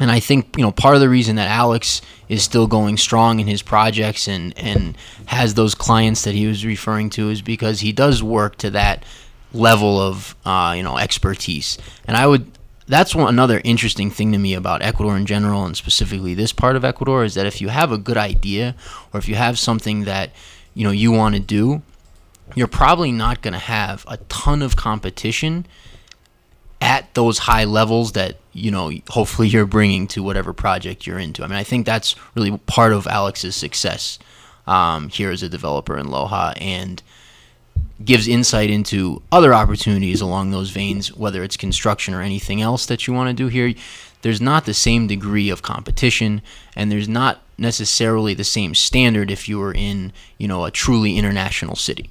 and 0.00 0.10
I 0.10 0.18
think 0.18 0.56
you 0.56 0.62
know 0.62 0.72
part 0.72 0.94
of 0.94 1.00
the 1.00 1.08
reason 1.08 1.36
that 1.36 1.46
Alex 1.46 2.00
is 2.28 2.42
still 2.42 2.66
going 2.66 2.96
strong 2.96 3.38
in 3.38 3.46
his 3.46 3.62
projects 3.62 4.26
and 4.26 4.58
and 4.58 4.96
has 5.26 5.54
those 5.54 5.74
clients 5.74 6.24
that 6.24 6.34
he 6.34 6.46
was 6.46 6.64
referring 6.64 7.10
to 7.10 7.28
is 7.28 7.42
because 7.42 7.80
he 7.80 7.92
does 7.92 8.22
work 8.22 8.56
to 8.56 8.70
that 8.70 9.04
level 9.52 10.00
of 10.00 10.34
uh, 10.44 10.74
you 10.76 10.82
know 10.82 10.96
expertise. 10.96 11.78
And 12.06 12.16
I 12.16 12.26
would 12.26 12.50
that's 12.88 13.14
one 13.14 13.28
another 13.28 13.60
interesting 13.62 14.10
thing 14.10 14.32
to 14.32 14.38
me 14.38 14.54
about 14.54 14.82
Ecuador 14.82 15.16
in 15.16 15.26
general 15.26 15.64
and 15.64 15.76
specifically 15.76 16.34
this 16.34 16.52
part 16.52 16.74
of 16.74 16.84
Ecuador 16.84 17.22
is 17.22 17.34
that 17.34 17.46
if 17.46 17.60
you 17.60 17.68
have 17.68 17.92
a 17.92 17.98
good 17.98 18.16
idea 18.16 18.74
or 19.12 19.18
if 19.18 19.28
you 19.28 19.36
have 19.36 19.58
something 19.58 20.04
that 20.04 20.30
you 20.74 20.82
know 20.82 20.90
you 20.90 21.12
want 21.12 21.34
to 21.34 21.40
do, 21.40 21.82
you're 22.54 22.66
probably 22.66 23.12
not 23.12 23.42
going 23.42 23.52
to 23.52 23.60
have 23.60 24.04
a 24.08 24.16
ton 24.28 24.62
of 24.62 24.76
competition 24.76 25.66
at 26.80 27.12
those 27.14 27.40
high 27.40 27.64
levels 27.64 28.12
that 28.12 28.39
you 28.52 28.70
know 28.70 28.90
hopefully 29.08 29.48
you're 29.48 29.66
bringing 29.66 30.06
to 30.08 30.22
whatever 30.22 30.52
project 30.52 31.06
you're 31.06 31.18
into. 31.18 31.42
I 31.44 31.46
mean, 31.46 31.58
I 31.58 31.64
think 31.64 31.86
that's 31.86 32.16
really 32.34 32.56
part 32.66 32.92
of 32.92 33.06
Alex's 33.06 33.56
success 33.56 34.18
um, 34.66 35.08
here 35.08 35.30
as 35.30 35.42
a 35.42 35.48
developer 35.48 35.96
in 35.96 36.06
Loja 36.06 36.54
and 36.60 37.02
gives 38.04 38.26
insight 38.26 38.70
into 38.70 39.22
other 39.30 39.52
opportunities 39.52 40.20
along 40.20 40.50
those 40.50 40.70
veins, 40.70 41.14
whether 41.14 41.42
it's 41.42 41.56
construction 41.56 42.14
or 42.14 42.22
anything 42.22 42.60
else 42.62 42.86
that 42.86 43.06
you 43.06 43.12
want 43.12 43.28
to 43.28 43.34
do 43.34 43.48
here. 43.48 43.74
There's 44.22 44.40
not 44.40 44.64
the 44.64 44.74
same 44.74 45.06
degree 45.06 45.48
of 45.50 45.62
competition, 45.62 46.42
and 46.76 46.90
there's 46.90 47.08
not 47.08 47.42
necessarily 47.56 48.34
the 48.34 48.44
same 48.44 48.74
standard 48.74 49.30
if 49.30 49.48
you 49.48 49.58
were 49.58 49.72
in, 49.72 50.12
you 50.38 50.48
know, 50.48 50.64
a 50.64 50.70
truly 50.70 51.16
international 51.16 51.76
city. 51.76 52.10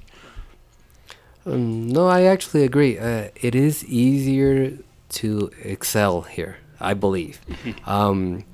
Um, 1.46 1.88
no, 1.88 2.06
I 2.06 2.22
actually 2.22 2.64
agree. 2.64 2.98
Uh, 2.98 3.28
it 3.36 3.54
is 3.54 3.84
easier 3.84 4.78
to 5.10 5.50
excel 5.62 6.22
here, 6.22 6.58
I 6.80 6.94
believe. 6.94 7.40
um, 7.86 8.44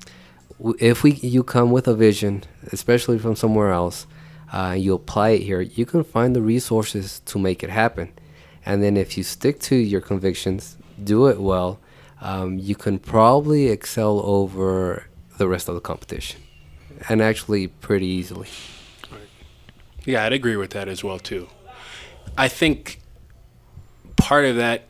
if 0.79 1.03
we 1.03 1.13
you 1.13 1.43
come 1.43 1.71
with 1.71 1.87
a 1.87 1.95
vision, 1.95 2.43
especially 2.71 3.19
from 3.19 3.35
somewhere 3.35 3.71
else, 3.71 4.07
uh, 4.51 4.75
you 4.77 4.93
apply 4.93 5.29
it 5.29 5.41
here, 5.41 5.61
you 5.61 5.85
can 5.85 6.03
find 6.03 6.35
the 6.35 6.41
resources 6.41 7.19
to 7.25 7.37
make 7.37 7.63
it 7.63 7.69
happen. 7.69 8.11
And 8.65 8.81
then 8.83 8.97
if 8.97 9.17
you 9.17 9.23
stick 9.23 9.59
to 9.61 9.75
your 9.75 10.01
convictions, 10.01 10.77
do 11.03 11.27
it 11.27 11.39
well, 11.39 11.79
um, 12.21 12.57
you 12.57 12.75
can 12.75 12.99
probably 12.99 13.67
excel 13.67 14.19
over 14.21 15.07
the 15.37 15.47
rest 15.47 15.69
of 15.69 15.75
the 15.75 15.81
competition, 15.81 16.41
and 17.07 17.21
actually 17.21 17.67
pretty 17.67 18.07
easily. 18.07 18.47
Yeah, 20.05 20.25
I'd 20.25 20.33
agree 20.33 20.55
with 20.55 20.71
that 20.71 20.87
as 20.87 21.03
well 21.03 21.19
too. 21.19 21.47
I 22.37 22.47
think 22.47 22.99
part 24.15 24.45
of 24.45 24.55
that 24.55 24.83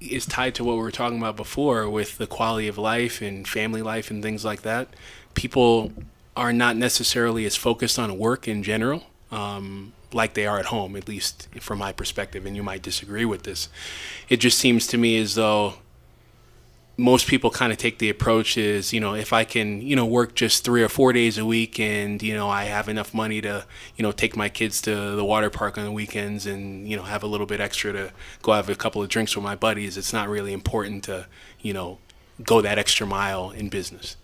is 0.00 0.26
tied 0.26 0.54
to 0.56 0.64
what 0.64 0.76
we 0.76 0.82
were 0.82 0.90
talking 0.90 1.18
about 1.18 1.36
before 1.36 1.88
with 1.88 2.18
the 2.18 2.26
quality 2.26 2.68
of 2.68 2.78
life 2.78 3.20
and 3.20 3.46
family 3.46 3.82
life 3.82 4.10
and 4.10 4.22
things 4.22 4.44
like 4.44 4.62
that. 4.62 4.88
People 5.34 5.92
are 6.36 6.52
not 6.52 6.76
necessarily 6.76 7.44
as 7.44 7.56
focused 7.56 7.98
on 7.98 8.16
work 8.18 8.46
in 8.46 8.62
general 8.62 9.04
um, 9.30 9.92
like 10.12 10.34
they 10.34 10.46
are 10.46 10.58
at 10.58 10.66
home, 10.66 10.96
at 10.96 11.08
least 11.08 11.48
from 11.60 11.78
my 11.78 11.92
perspective, 11.92 12.46
and 12.46 12.56
you 12.56 12.62
might 12.62 12.82
disagree 12.82 13.24
with 13.24 13.42
this. 13.42 13.68
It 14.28 14.38
just 14.38 14.58
seems 14.58 14.86
to 14.88 14.98
me 14.98 15.18
as 15.18 15.34
though 15.34 15.74
most 17.00 17.28
people 17.28 17.48
kind 17.48 17.70
of 17.70 17.78
take 17.78 17.98
the 17.98 18.10
approach 18.10 18.58
is, 18.58 18.92
you 18.92 18.98
know, 18.98 19.14
if 19.14 19.32
I 19.32 19.44
can, 19.44 19.80
you 19.80 19.94
know, 19.94 20.04
work 20.04 20.34
just 20.34 20.64
three 20.64 20.82
or 20.82 20.88
four 20.88 21.12
days 21.12 21.38
a 21.38 21.46
week 21.46 21.78
and, 21.78 22.20
you 22.20 22.34
know, 22.34 22.50
I 22.50 22.64
have 22.64 22.88
enough 22.88 23.14
money 23.14 23.40
to, 23.40 23.64
you 23.96 24.02
know, 24.02 24.10
take 24.10 24.36
my 24.36 24.48
kids 24.48 24.82
to 24.82 25.14
the 25.14 25.24
water 25.24 25.48
park 25.48 25.78
on 25.78 25.84
the 25.84 25.92
weekends 25.92 26.44
and, 26.44 26.88
you 26.88 26.96
know, 26.96 27.04
have 27.04 27.22
a 27.22 27.28
little 27.28 27.46
bit 27.46 27.60
extra 27.60 27.92
to 27.92 28.12
go 28.42 28.52
have 28.52 28.68
a 28.68 28.74
couple 28.74 29.00
of 29.00 29.08
drinks 29.08 29.36
with 29.36 29.44
my 29.44 29.54
buddies, 29.54 29.96
it's 29.96 30.12
not 30.12 30.28
really 30.28 30.52
important 30.52 31.04
to, 31.04 31.26
you 31.60 31.72
know, 31.72 31.98
go 32.42 32.60
that 32.60 32.78
extra 32.78 33.06
mile 33.06 33.52
in 33.52 33.68
business. 33.68 34.16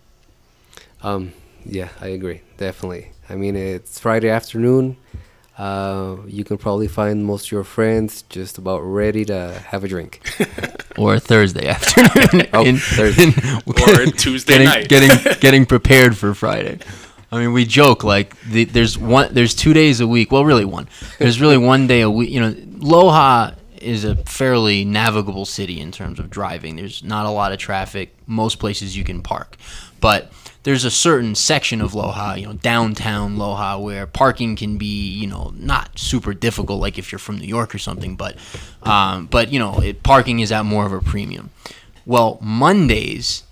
Um, 1.00 1.33
yeah, 1.64 1.90
I 2.00 2.09
agree. 2.09 2.40
Definitely. 2.57 3.12
I 3.31 3.37
mean, 3.37 3.54
it's 3.54 4.00
Friday 4.00 4.28
afternoon. 4.28 4.97
Uh, 5.57 6.17
you 6.27 6.43
can 6.43 6.59
probably 6.59 6.89
find 6.89 7.25
most 7.25 7.47
of 7.47 7.53
your 7.53 7.65
friends 7.65 8.23
just 8.23 8.59
about 8.59 8.81
ready 8.81 9.25
to 9.25 9.63
have 9.69 9.85
a 9.85 9.89
drink. 9.89 10.21
or 10.99 11.15
a 11.15 11.21
Thursday 11.21 11.69
afternoon. 11.69 12.49
Oh, 12.53 12.77
Thursday. 12.77 13.33
Or 13.67 14.07
Tuesday 14.17 14.55
getting, 14.55 14.67
night. 14.69 14.89
getting 14.89 15.39
getting 15.41 15.67
prepared 15.67 16.17
for 16.17 16.35
Friday. 16.35 16.79
I 17.31 17.39
mean, 17.41 17.53
we 17.53 17.65
joke 17.65 18.05
like 18.05 18.41
the, 18.43 18.65
there's 18.65 18.97
one, 18.97 19.33
there's 19.35 19.55
two 19.55 19.73
days 19.73 20.01
a 20.01 20.07
week. 20.07 20.31
Well, 20.31 20.45
really 20.45 20.65
one. 20.65 20.89
There's 21.19 21.41
really 21.41 21.59
one 21.59 21.87
day 21.87 22.01
a 22.03 22.11
week. 22.11 22.31
You 22.31 22.41
know, 22.41 22.53
Loja 22.53 23.57
is 23.81 24.05
a 24.05 24.17
fairly 24.17 24.85
navigable 24.85 25.45
city 25.45 25.81
in 25.81 25.91
terms 25.91 26.19
of 26.19 26.31
driving. 26.31 26.77
There's 26.77 27.03
not 27.03 27.27
a 27.27 27.31
lot 27.31 27.53
of 27.53 27.59
traffic. 27.59 28.15
Most 28.27 28.59
places 28.59 28.97
you 28.97 29.05
can 29.05 29.21
park, 29.21 29.57
but 30.01 30.33
there's 30.64 30.85
a 30.85 30.90
certain 30.90 31.35
section 31.35 31.80
of 31.80 31.92
Loja, 31.92 32.38
you 32.40 32.47
know, 32.47 32.54
downtown 32.54 33.37
Loja, 33.37 33.80
where 33.80 34.06
parking 34.06 34.56
can 34.56 34.76
be, 34.78 34.87
you 35.11 35.26
know, 35.26 35.52
not 35.56 35.99
super 35.99 36.35
difficult, 36.35 36.80
like 36.80 36.99
if 36.99 37.12
you're 37.12 37.18
from 37.18 37.38
New 37.38 37.47
York 37.47 37.75
or 37.75 37.78
something, 37.78 38.16
but, 38.16 38.37
um, 38.83 39.26
but 39.26 39.52
you 39.52 39.59
know, 39.59 39.78
it, 39.80 40.02
parking 40.02 40.40
is 40.40 40.50
at 40.50 40.64
more 40.64 40.87
of 40.87 40.92
a 40.92 41.00
premium. 41.00 41.50
Well, 42.06 42.38
Mondays 42.40 43.44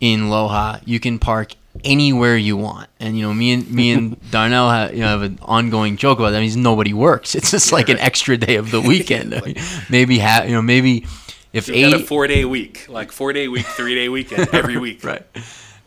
in 0.00 0.24
Loja, 0.28 0.80
you 0.84 1.00
can 1.00 1.18
park 1.18 1.54
anywhere 1.82 2.36
you 2.36 2.56
want. 2.56 2.88
And 2.98 3.16
you 3.16 3.22
know, 3.26 3.32
me 3.32 3.52
and 3.52 3.70
me 3.70 3.92
and 3.92 4.16
Darnell 4.30 4.70
have, 4.70 4.92
you 4.92 5.00
know, 5.00 5.06
have 5.08 5.22
an 5.22 5.38
ongoing 5.42 5.96
joke 5.96 6.18
about 6.18 6.30
that. 6.30 6.38
I 6.38 6.46
mean, 6.46 6.62
nobody 6.62 6.92
works. 6.92 7.34
It's 7.40 7.50
just 7.50 7.72
like 7.72 7.88
an 7.88 7.98
extra 7.98 8.36
day 8.36 8.56
of 8.56 8.70
the 8.70 8.80
weekend. 8.92 9.34
I 9.34 9.40
mean, 9.40 9.56
maybe 9.88 10.18
ha- 10.18 10.44
you 10.44 10.52
know, 10.52 10.62
maybe 10.62 11.06
if 11.54 11.68
You 11.68 11.74
eight 11.74 11.90
got 11.92 12.00
a 12.02 12.04
four 12.04 12.26
day 12.26 12.44
week, 12.44 12.86
like 12.88 13.12
four 13.12 13.32
day 13.32 13.48
week, 13.48 13.64
three 13.66 13.94
day 13.94 14.08
weekend 14.10 14.48
every 14.52 14.76
week. 14.76 15.02
right 15.04 15.24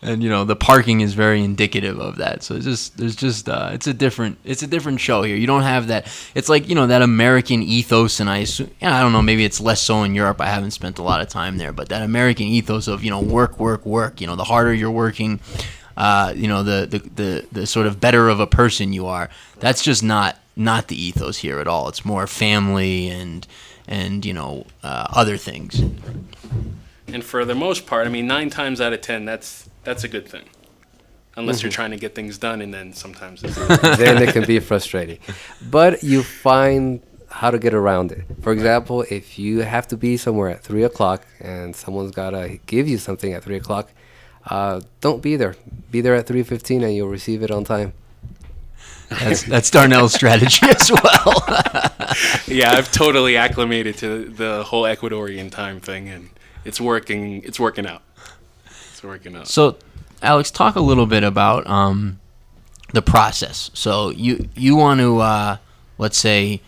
and 0.04 0.22
you 0.22 0.30
know 0.30 0.44
the 0.44 0.56
parking 0.56 1.02
is 1.02 1.14
very 1.14 1.44
indicative 1.44 2.00
of 2.00 2.18
that. 2.18 2.44
So 2.44 2.56
it's 2.56 2.66
just 2.66 2.98
there's 2.98 3.16
just 3.16 3.50
uh, 3.50 3.72
it's 3.74 3.88
a 3.88 3.94
different 3.94 4.38
it's 4.44 4.62
a 4.62 4.68
different 4.68 5.00
show 5.00 5.24
here. 5.24 5.36
You 5.36 5.48
don't 5.48 5.64
have 5.64 5.88
that 5.88 6.08
it's 6.36 6.50
like 6.50 6.68
you 6.70 6.76
know 6.76 6.88
that 6.88 7.02
american 7.02 7.64
ethos 7.64 8.20
and 8.20 8.30
i 8.30 8.38
assume 8.38 8.70
i 8.82 9.02
don't 9.02 9.12
know 9.12 9.22
maybe 9.22 9.46
it's 9.46 9.60
less 9.60 9.82
so 9.82 10.04
in 10.04 10.14
europe. 10.14 10.42
I 10.42 10.48
haven't 10.48 10.72
spent 10.72 11.00
a 11.00 11.04
lot 11.04 11.22
of 11.22 11.30
time 11.30 11.58
there 11.58 11.72
but 11.72 11.90
that 11.90 12.02
american 12.02 12.46
ethos 12.46 12.88
of 12.88 13.04
you 13.04 13.10
know 13.10 13.22
work 13.22 13.60
work 13.60 13.86
work 13.86 14.22
you 14.22 14.28
know 14.28 14.36
the 14.36 14.44
harder 14.44 14.74
you're 14.74 14.92
working 14.92 15.40
uh, 15.96 16.34
you 16.36 16.48
know 16.48 16.64
the, 16.64 16.88
the 16.88 17.00
the 17.16 17.48
the 17.52 17.68
sort 17.68 17.88
of 17.88 18.00
better 18.00 18.30
of 18.30 18.40
a 18.40 18.48
person 18.48 18.94
you 18.94 19.06
are 19.06 19.30
that's 19.60 19.82
just 19.82 20.04
not 20.04 20.38
not 20.56 20.88
the 20.88 21.02
ethos 21.02 21.38
here 21.38 21.60
at 21.60 21.68
all. 21.68 21.88
It's 21.88 22.06
more 22.06 22.28
family 22.28 23.10
and 23.10 23.46
and 23.88 24.26
you 24.26 24.34
know 24.34 24.66
uh, 24.84 25.08
other 25.10 25.38
things 25.38 25.82
And 27.08 27.24
for 27.24 27.46
the 27.46 27.56
most 27.56 27.86
part, 27.86 28.08
I 28.08 28.10
mean, 28.10 28.28
nine 28.28 28.50
times 28.50 28.80
out 28.80 28.94
of 28.94 29.02
ten, 29.02 29.26
that's 29.26 29.70
that's 29.84 30.04
a 30.04 30.08
good 30.08 30.28
thing. 30.28 30.44
Unless 31.36 31.64
you're 31.64 31.72
trying 31.72 31.92
to 31.92 31.98
get 31.98 32.14
things 32.14 32.38
done, 32.38 32.62
and 32.62 32.74
then 32.74 32.94
sometimes 32.94 33.44
it's 33.44 33.56
then 33.98 34.22
it 34.22 34.34
can 34.34 34.46
be 34.46 34.60
frustrating. 34.60 35.20
But 35.70 36.04
you 36.04 36.24
find 36.24 37.02
how 37.30 37.50
to 37.50 37.58
get 37.58 37.74
around 37.74 38.12
it. 38.12 38.24
For 38.42 38.54
example, 38.54 39.04
if 39.10 39.40
you 39.40 39.60
have 39.62 39.88
to 39.88 39.98
be 39.98 40.16
somewhere 40.18 40.50
at 40.50 40.62
three 40.62 40.84
o'clock 40.84 41.26
and 41.40 41.76
someone's 41.76 42.12
gotta 42.12 42.60
give 42.68 42.88
you 42.88 43.00
something 43.00 43.34
at 43.34 43.44
three 43.44 43.58
o'clock, 43.58 43.90
uh, 44.46 44.82
don't 45.02 45.22
be 45.22 45.36
there. 45.36 45.56
Be 45.90 46.02
there 46.02 46.16
at 46.16 46.28
three 46.28 46.44
fifteen, 46.44 46.84
and 46.84 46.96
you'll 46.96 47.10
receive 47.10 47.42
it 47.42 47.50
on 47.52 47.64
time. 47.64 47.94
that's 49.10 49.44
that's 49.44 49.70
darnell's 49.70 50.14
strategy 50.14 50.66
as 50.70 50.92
well 50.92 51.44
yeah, 52.48 52.74
I've 52.74 52.92
totally 52.92 53.38
acclimated 53.38 53.98
to 54.00 54.26
the 54.26 54.64
whole 54.64 54.84
Ecuadorian 54.84 55.52
time 55.52 55.80
thing, 55.80 56.10
and 56.10 56.30
it's 56.66 56.80
working. 56.80 57.44
It's 57.44 57.60
working 57.60 57.86
out. 57.86 58.02
It's 58.92 59.04
working 59.04 59.36
out. 59.36 59.48
So, 59.48 59.78
Alex, 60.22 60.52
talk 60.52 60.76
a 60.76 60.82
little 60.82 61.06
bit 61.06 61.24
about 61.24 61.68
um, 61.68 62.20
the 62.94 63.02
process. 63.02 63.70
So 63.74 64.10
you 64.12 64.50
you 64.56 64.76
want 64.76 65.00
to 65.00 65.20
uh, 65.20 65.58
let's 65.98 66.18
say 66.18 66.62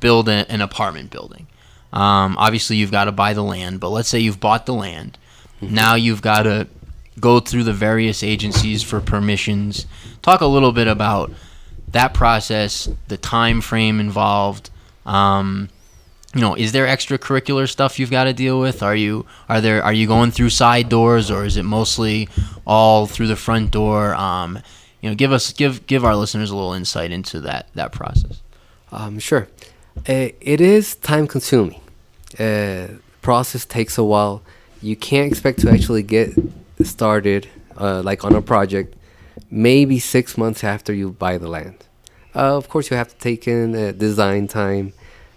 build 0.00 0.28
a, 0.28 0.50
an 0.50 0.60
apartment 0.60 1.10
building. 1.10 1.46
Um, 1.92 2.36
obviously, 2.38 2.76
you've 2.76 2.90
got 2.90 3.04
to 3.04 3.12
buy 3.12 3.32
the 3.32 3.42
land, 3.42 3.80
but 3.80 3.90
let's 3.90 4.08
say 4.08 4.18
you've 4.18 4.40
bought 4.40 4.66
the 4.66 4.74
land. 4.74 5.18
Now 5.60 5.94
you've 5.94 6.20
got 6.20 6.42
to 6.42 6.66
go 7.18 7.40
through 7.40 7.64
the 7.64 7.72
various 7.72 8.22
agencies 8.22 8.82
for 8.82 9.00
permissions. 9.00 9.86
Talk 10.20 10.40
a 10.40 10.46
little 10.46 10.72
bit 10.72 10.86
about 10.86 11.32
that 11.88 12.12
process, 12.12 12.88
the 13.08 13.16
time 13.16 13.60
frame 13.60 14.00
involved. 14.00 14.70
Um, 15.06 15.70
you 16.36 16.42
know, 16.42 16.54
is 16.54 16.72
there 16.72 16.86
extracurricular 16.86 17.66
stuff 17.66 17.98
you've 17.98 18.10
got 18.10 18.24
to 18.24 18.34
deal 18.34 18.60
with? 18.60 18.82
Are 18.82 18.94
you 18.94 19.24
are 19.48 19.62
there 19.62 19.82
are 19.82 19.92
you 19.92 20.06
going 20.06 20.30
through 20.30 20.50
side 20.50 20.90
doors 20.90 21.30
or 21.30 21.46
is 21.46 21.56
it 21.56 21.62
mostly 21.62 22.28
all 22.66 23.06
through 23.06 23.28
the 23.28 23.36
front 23.36 23.70
door? 23.70 24.14
Um, 24.14 24.58
you 25.00 25.08
know, 25.08 25.16
give 25.16 25.32
us 25.32 25.52
give 25.54 25.86
give 25.86 26.04
our 26.04 26.14
listeners 26.14 26.50
a 26.50 26.54
little 26.54 26.74
insight 26.74 27.10
into 27.10 27.40
that 27.40 27.68
that 27.74 27.90
process. 27.90 28.42
Um, 28.92 29.18
sure. 29.18 29.48
Uh, 30.06 30.28
it 30.40 30.60
is 30.60 30.96
time 30.96 31.26
consuming. 31.26 31.80
Uh, 32.38 32.88
process 33.22 33.64
takes 33.64 33.96
a 33.96 34.04
while. 34.04 34.42
You 34.82 34.94
can't 34.94 35.32
expect 35.32 35.60
to 35.60 35.70
actually 35.70 36.02
get 36.02 36.34
started, 36.82 37.48
uh, 37.78 38.02
like 38.02 38.24
on 38.24 38.34
a 38.34 38.42
project, 38.42 38.94
maybe 39.50 39.98
six 39.98 40.36
months 40.36 40.62
after 40.62 40.92
you 40.92 41.12
buy 41.12 41.38
the 41.38 41.48
land. 41.48 41.86
Uh, 42.34 42.58
of 42.58 42.68
course, 42.68 42.90
you 42.90 42.96
have 42.98 43.08
to 43.08 43.16
take 43.16 43.48
in 43.48 43.74
uh, 43.74 43.92
design 43.92 44.46
time, 44.46 44.92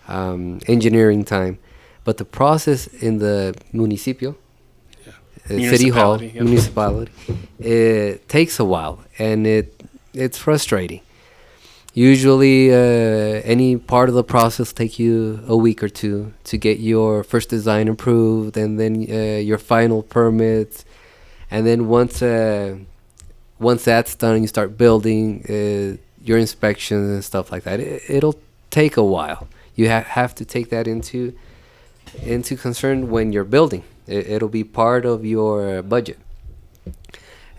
um, 0.10 0.60
engineering 0.68 1.24
time, 1.24 1.60
but 2.04 2.18
the 2.18 2.26
process 2.26 2.88
in 2.88 3.20
the 3.20 3.56
municipio, 3.72 4.36
uh, 5.46 5.48
city 5.48 5.90
hall, 5.90 6.18
Municipality, 6.18 6.26
yep. 6.28 6.44
municipality, 6.44 7.12
it 7.60 8.28
takes 8.28 8.60
a 8.60 8.66
while, 8.66 9.04
and 9.18 9.48
it 9.48 9.82
it's 10.14 10.38
frustrating. 10.38 11.02
Usually, 11.94 12.72
uh, 12.72 13.42
any 13.44 13.78
part 13.78 14.10
of 14.10 14.16
the 14.16 14.24
process 14.24 14.72
take 14.74 15.00
you 15.00 15.44
a 15.48 15.58
week 15.58 15.82
or 15.84 15.90
two 15.90 16.34
to 16.46 16.58
get 16.58 16.80
your 16.80 17.24
first 17.24 17.50
design 17.50 17.88
approved, 17.88 18.58
and 18.58 18.80
then 18.80 18.94
uh, 19.10 19.40
your 19.40 19.58
final 19.58 20.04
permits, 20.04 20.86
and 21.50 21.66
then 21.66 21.88
once 21.88 22.22
uh, 22.22 22.78
once 23.60 23.84
that's 23.84 24.16
done 24.16 24.36
and 24.36 24.44
you 24.44 24.48
start 24.48 24.78
building 24.78 25.44
uh, 25.50 25.98
your 26.24 26.38
inspections 26.38 27.10
and 27.10 27.24
stuff 27.24 27.52
like 27.52 27.64
that, 27.64 27.80
it, 27.80 28.02
it'll 28.10 28.40
take 28.70 28.98
a 28.98 29.04
while. 29.04 29.48
You 29.80 29.86
ha- 29.94 30.10
have 30.22 30.32
to 30.40 30.44
take 30.54 30.68
that 30.76 30.86
into 30.94 31.20
into 32.34 32.54
concern 32.66 32.98
when 33.14 33.26
you're 33.34 33.52
building. 33.58 33.84
It, 34.16 34.24
it'll 34.34 34.56
be 34.62 34.66
part 34.82 35.04
of 35.06 35.18
your 35.36 35.82
budget. 35.96 36.20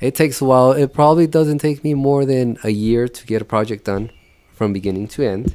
It 0.01 0.15
takes 0.15 0.37
a 0.41 0.47
while. 0.51 0.73
It 0.73 0.91
probably 1.01 1.27
doesn't 1.39 1.61
take 1.67 1.79
me 1.89 1.93
more 1.95 2.23
than 2.33 2.47
a 2.71 2.73
year 2.87 3.09
to 3.17 3.27
get 3.33 3.43
a 3.43 3.45
project 3.45 3.83
done 3.85 4.11
from 4.57 4.73
beginning 4.73 5.09
to 5.15 5.19
end, 5.35 5.47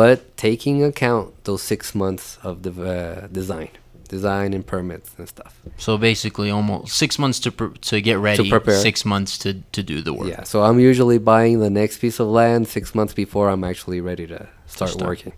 but 0.00 0.36
taking 0.36 0.76
account 0.84 1.26
those 1.44 1.62
six 1.62 1.94
months 1.94 2.38
of 2.42 2.54
the 2.64 2.72
uh, 2.72 3.26
design, 3.40 3.70
design 4.08 4.54
and 4.54 4.64
permits 4.66 5.10
and 5.18 5.28
stuff. 5.28 5.52
So 5.76 5.98
basically, 5.98 6.50
almost 6.50 6.96
six 7.04 7.18
months 7.18 7.38
to 7.40 7.50
pr- 7.52 7.78
to 7.90 8.00
get 8.00 8.18
ready, 8.18 8.44
to 8.44 8.50
prepare. 8.50 8.80
six 8.88 9.04
months 9.04 9.38
to 9.38 9.50
to 9.76 9.82
do 9.82 9.96
the 10.06 10.12
work. 10.18 10.28
Yeah, 10.28 10.44
so 10.44 10.56
I'm 10.66 10.80
usually 10.90 11.18
buying 11.18 11.60
the 11.60 11.70
next 11.70 11.98
piece 11.98 12.18
of 12.22 12.28
land 12.40 12.66
six 12.68 12.94
months 12.94 13.14
before 13.14 13.46
I'm 13.52 13.64
actually 13.64 14.00
ready 14.00 14.26
to 14.34 14.48
start, 14.66 14.90
Start. 14.92 15.08
working. 15.08 15.32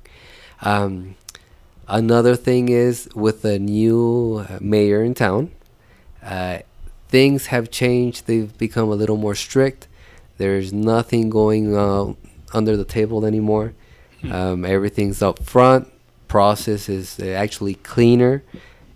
Um, 0.62 1.16
another 1.86 2.36
thing 2.36 2.68
is 2.68 3.08
with 3.14 3.42
the 3.42 3.58
new 3.58 4.46
mayor 4.60 5.02
in 5.02 5.14
town, 5.14 5.50
uh, 6.22 6.58
things 7.08 7.46
have 7.46 7.70
changed. 7.70 8.26
They've 8.26 8.56
become 8.58 8.88
a 8.88 8.94
little 8.94 9.16
more 9.16 9.34
strict. 9.34 9.86
There's 10.36 10.72
nothing 10.72 11.30
going 11.30 11.76
uh, 11.76 12.14
under 12.52 12.76
the 12.76 12.84
table 12.84 13.24
anymore. 13.24 13.74
Um, 14.30 14.64
everything's 14.64 15.22
up 15.22 15.42
front. 15.44 15.88
Process 16.26 16.88
is 16.88 17.20
actually 17.20 17.74
cleaner. 17.74 18.42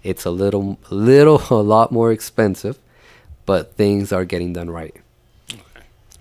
It's 0.03 0.25
a 0.25 0.31
little, 0.31 0.79
little, 0.91 1.41
a 1.51 1.63
lot 1.63 1.93
more 1.93 2.13
expensive, 2.13 2.79
but 3.47 3.75
things 3.75 4.13
are 4.13 4.25
getting 4.25 4.53
done 4.53 4.69
right. 4.69 4.97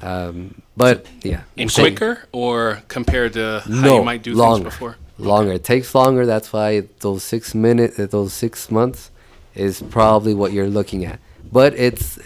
Um, 0.01 0.61
but 0.77 1.05
yeah, 1.23 1.41
And 1.57 1.71
same- 1.71 1.85
quicker, 1.95 2.27
or 2.31 2.81
compared 2.87 3.33
to 3.33 3.61
how 3.65 3.69
No, 3.81 3.95
you 3.99 4.03
might 4.03 4.23
do 4.23 4.33
longer. 4.33 4.63
things 4.69 4.73
before? 4.75 4.95
longer. 5.17 5.53
It 5.53 5.63
takes 5.63 5.93
longer. 5.93 6.25
That's 6.25 6.51
why 6.51 6.83
those 7.01 7.23
six 7.23 7.53
minutes, 7.53 7.97
those 7.97 8.33
six 8.33 8.71
months, 8.71 9.11
is 9.53 9.81
probably 9.89 10.33
what 10.33 10.51
you're 10.53 10.69
looking 10.69 11.05
at. 11.05 11.19
But 11.51 11.73
it's 11.75 12.17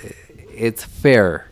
it's 0.53 0.83
fair. 0.85 1.47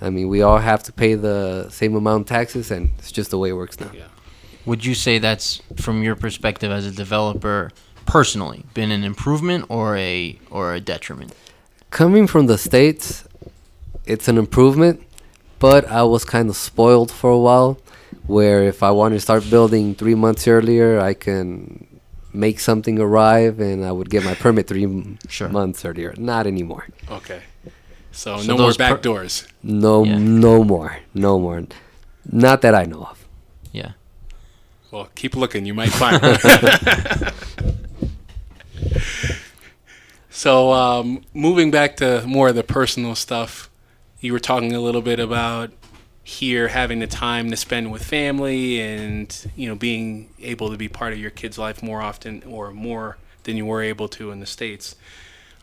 I 0.00 0.10
mean, 0.10 0.28
we 0.28 0.42
all 0.42 0.58
have 0.58 0.82
to 0.84 0.92
pay 0.92 1.14
the 1.14 1.68
same 1.70 1.94
amount 1.96 2.22
of 2.22 2.26
taxes, 2.28 2.70
and 2.70 2.90
it's 2.98 3.10
just 3.12 3.30
the 3.30 3.38
way 3.38 3.50
it 3.50 3.54
works 3.54 3.78
now. 3.80 3.90
Yeah. 3.94 4.04
Would 4.64 4.84
you 4.84 4.94
say 4.94 5.18
that's 5.18 5.60
from 5.76 6.02
your 6.02 6.16
perspective 6.16 6.70
as 6.72 6.86
a 6.86 6.90
developer 6.90 7.70
personally 8.04 8.64
been 8.74 8.90
an 8.90 9.04
improvement 9.04 9.64
or 9.68 9.96
a 9.96 10.38
or 10.50 10.74
a 10.74 10.80
detriment? 10.80 11.34
Coming 11.90 12.26
from 12.26 12.46
the 12.46 12.58
states, 12.58 13.24
it's 14.06 14.28
an 14.28 14.38
improvement, 14.38 15.02
but 15.58 15.86
I 15.88 16.02
was 16.02 16.24
kind 16.24 16.48
of 16.50 16.56
spoiled 16.56 17.10
for 17.10 17.30
a 17.30 17.38
while. 17.38 17.78
Where 18.26 18.64
if 18.64 18.82
I 18.82 18.90
want 18.90 19.14
to 19.14 19.20
start 19.20 19.48
building 19.48 19.94
three 19.94 20.16
months 20.16 20.48
earlier, 20.48 20.98
I 20.98 21.14
can 21.14 21.86
make 22.32 22.58
something 22.60 22.98
arrive, 22.98 23.60
and 23.60 23.84
I 23.84 23.92
would 23.92 24.10
get 24.10 24.24
my 24.24 24.34
permit 24.34 24.66
three 24.66 24.86
Sure. 25.28 25.48
months 25.48 25.84
earlier. 25.84 26.12
Not 26.18 26.46
anymore. 26.46 26.88
Okay. 27.08 27.40
So, 28.10 28.38
So 28.38 28.46
no 28.48 28.56
more 28.58 28.66
those 28.66 28.76
per- 28.76 28.94
back 28.94 29.02
doors. 29.02 29.46
No, 29.62 30.02
Yeah. 30.04 30.18
no 30.18 30.64
more, 30.64 30.98
no 31.14 31.38
more. 31.38 31.62
Not 32.30 32.62
that 32.62 32.74
I 32.74 32.84
know 32.84 33.02
of. 33.12 33.24
Yeah. 33.72 33.92
Well, 34.90 35.08
keep 35.14 35.36
looking. 35.36 35.64
You 35.66 35.74
might 35.74 35.92
find. 35.92 36.20
so, 40.30 40.72
um, 40.72 41.22
moving 41.34 41.70
back 41.70 41.96
to 41.98 42.22
more 42.26 42.48
of 42.48 42.54
the 42.54 42.62
personal 42.64 43.14
stuff, 43.14 43.70
you 44.20 44.32
were 44.32 44.38
talking 44.38 44.74
a 44.74 44.80
little 44.80 45.02
bit 45.02 45.20
about 45.20 45.70
here 46.24 46.68
having 46.68 46.98
the 46.98 47.06
time 47.06 47.50
to 47.50 47.56
spend 47.56 47.92
with 47.92 48.04
family 48.04 48.80
and 48.80 49.48
you 49.54 49.68
know 49.68 49.76
being 49.76 50.28
able 50.40 50.70
to 50.70 50.76
be 50.76 50.88
part 50.88 51.12
of 51.12 51.18
your 51.18 51.30
kid's 51.30 51.56
life 51.56 51.82
more 51.82 52.02
often 52.02 52.42
or 52.44 52.72
more 52.72 53.16
than 53.44 53.56
you 53.56 53.64
were 53.64 53.82
able 53.82 54.08
to 54.08 54.30
in 54.32 54.40
the 54.40 54.46
states. 54.46 54.96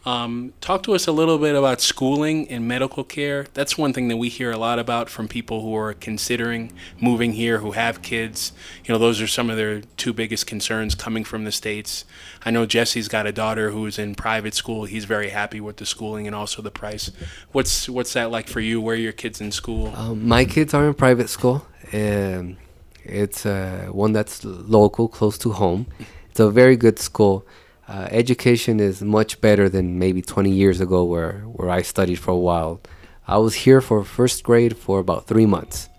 Um, 0.06 0.54
talk 0.60 0.84
to 0.84 0.96
us 0.96 1.08
a 1.08 1.14
little 1.14 1.38
bit 1.38 1.56
about 1.56 1.80
schooling 1.80 2.50
and 2.50 2.68
medical 2.68 3.06
care. 3.06 3.48
That's 3.54 3.78
one 3.78 3.94
thing 3.94 4.10
that 4.10 4.18
we 4.18 4.28
hear 4.28 4.52
a 4.52 4.58
lot 4.58 4.78
about 4.78 5.10
from 5.10 5.30
people 5.30 5.62
who 5.62 5.74
are 5.78 5.94
considering 5.94 6.74
moving 7.00 7.34
here, 7.34 7.60
who 7.60 7.72
have 7.72 8.02
kids. 8.02 8.52
You 8.84 8.94
know, 8.94 9.00
those 9.00 9.22
are 9.22 9.28
some 9.28 9.50
of 9.50 9.56
their 9.56 9.82
two 9.96 10.12
biggest 10.12 10.46
concerns 10.46 10.94
coming 10.94 11.24
from 11.24 11.46
the 11.46 11.54
States. 11.54 12.04
I 12.44 12.52
know 12.52 12.66
Jesse's 12.66 13.08
got 13.08 13.26
a 13.26 13.32
daughter 13.32 13.72
who's 13.72 13.98
in 13.98 14.14
private 14.16 14.54
school. 14.54 14.84
He's 14.84 15.06
very 15.06 15.30
happy 15.30 15.62
with 15.62 15.78
the 15.78 15.86
schooling 15.86 16.28
and 16.28 16.36
also 16.36 16.62
the 16.62 16.72
price. 16.72 17.10
What's 17.54 17.88
what's 17.88 18.12
that 18.14 18.30
like 18.30 18.50
for 18.50 18.60
you? 18.60 18.82
Where 18.82 18.96
are 18.96 19.00
your 19.00 19.14
kids 19.14 19.40
in 19.40 19.52
school? 19.54 19.94
Um, 19.96 20.28
my 20.28 20.44
kids 20.44 20.74
are 20.74 20.86
in 20.86 20.96
private 20.96 21.30
school. 21.30 21.66
Um, 21.94 22.58
it's 23.06 23.46
uh, 23.46 23.88
one 23.92 24.12
that's 24.12 24.44
local, 24.44 25.08
close 25.08 25.38
to 25.40 25.52
home. 25.52 25.88
It's 26.30 26.42
a 26.42 26.50
very 26.50 26.76
good 26.76 27.00
school. 27.00 27.46
Uh, 27.88 28.08
education 28.12 28.80
is 28.80 29.02
much 29.02 29.42
better 29.42 29.68
than 29.70 30.00
maybe 30.00 30.22
20 30.22 30.50
years 30.50 30.80
ago, 30.80 31.04
where 31.04 31.42
where 31.42 31.70
I 31.70 31.82
studied 31.82 32.20
for 32.20 32.32
a 32.32 32.38
while. 32.38 32.80
I 33.28 33.38
was 33.38 33.54
here 33.66 33.82
for 33.82 34.04
first 34.04 34.44
grade 34.44 34.78
for 34.78 35.00
about 35.00 35.28
three 35.28 35.46
months. 35.46 35.90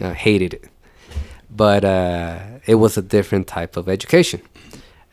I 0.00 0.12
hated 0.12 0.54
it, 0.54 0.68
but 1.50 1.84
uh, 1.84 2.38
it 2.66 2.76
was 2.76 2.96
a 2.96 3.02
different 3.02 3.46
type 3.46 3.76
of 3.76 3.88
education. 3.88 4.40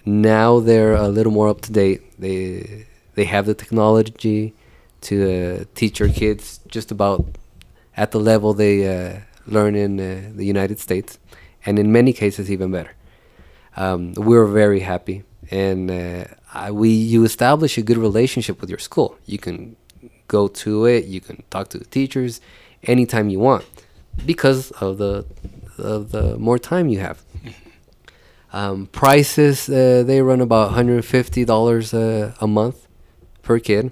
Now 0.05 0.59
they're 0.59 0.95
a 0.95 1.07
little 1.07 1.31
more 1.31 1.49
up 1.49 1.61
to 1.61 1.71
date. 1.71 2.01
They 2.19 2.85
they 3.15 3.25
have 3.25 3.45
the 3.45 3.53
technology 3.55 4.53
to 5.01 5.15
uh, 5.61 5.63
teach 5.75 5.99
your 5.99 6.09
kids 6.09 6.59
just 6.67 6.91
about 6.91 7.25
at 7.95 8.11
the 8.11 8.19
level 8.19 8.53
they 8.53 8.87
uh, 8.87 9.19
learn 9.47 9.75
in 9.75 9.99
uh, 9.99 10.31
the 10.35 10.45
United 10.45 10.79
States, 10.79 11.17
and 11.65 11.79
in 11.79 11.91
many 11.91 12.13
cases 12.13 12.51
even 12.51 12.71
better. 12.71 12.93
Um, 13.75 14.13
we're 14.13 14.45
very 14.45 14.81
happy, 14.81 15.23
and 15.51 15.89
uh, 15.89 16.71
we 16.71 16.89
you 16.89 17.23
establish 17.23 17.77
a 17.77 17.81
good 17.81 17.97
relationship 17.97 18.61
with 18.61 18.69
your 18.69 18.79
school. 18.79 19.17
You 19.25 19.37
can 19.37 19.75
go 20.27 20.47
to 20.47 20.85
it, 20.85 21.05
you 21.05 21.21
can 21.21 21.43
talk 21.49 21.69
to 21.69 21.77
the 21.77 21.85
teachers 21.85 22.41
anytime 22.83 23.29
you 23.29 23.39
want, 23.39 23.65
because 24.25 24.71
of 24.71 24.97
the 24.97 25.25
of 25.77 26.11
the 26.11 26.37
more 26.37 26.59
time 26.59 26.89
you 26.89 26.99
have. 26.99 27.23
Um, 28.51 28.87
prices 28.87 29.69
uh, 29.69 30.03
they 30.05 30.21
run 30.21 30.41
about 30.41 30.71
hundred 30.71 31.05
fifty 31.05 31.45
dollars 31.45 31.93
uh, 31.93 32.33
a 32.41 32.47
month 32.47 32.87
per 33.43 33.59
kid, 33.59 33.91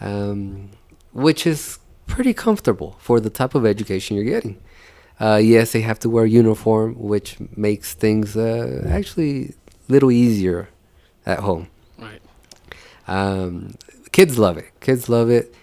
um, 0.00 0.70
which 1.12 1.46
is 1.46 1.78
pretty 2.06 2.32
comfortable 2.32 2.96
for 2.98 3.20
the 3.20 3.30
type 3.30 3.54
of 3.54 3.66
education 3.66 4.16
you're 4.16 4.24
getting. 4.24 4.58
Uh, 5.20 5.40
yes, 5.42 5.72
they 5.72 5.82
have 5.82 5.98
to 5.98 6.08
wear 6.08 6.24
uniform, 6.24 6.94
which 6.98 7.36
makes 7.56 7.92
things 7.92 8.36
uh, 8.36 8.86
actually 8.88 9.54
little 9.88 10.10
easier 10.10 10.68
at 11.26 11.40
home. 11.40 11.68
Right. 11.98 12.22
Um, 13.06 13.74
kids 14.12 14.38
love 14.38 14.56
it. 14.58 14.68
Kids 14.80 15.08
love 15.08 15.30
it. 15.30 15.54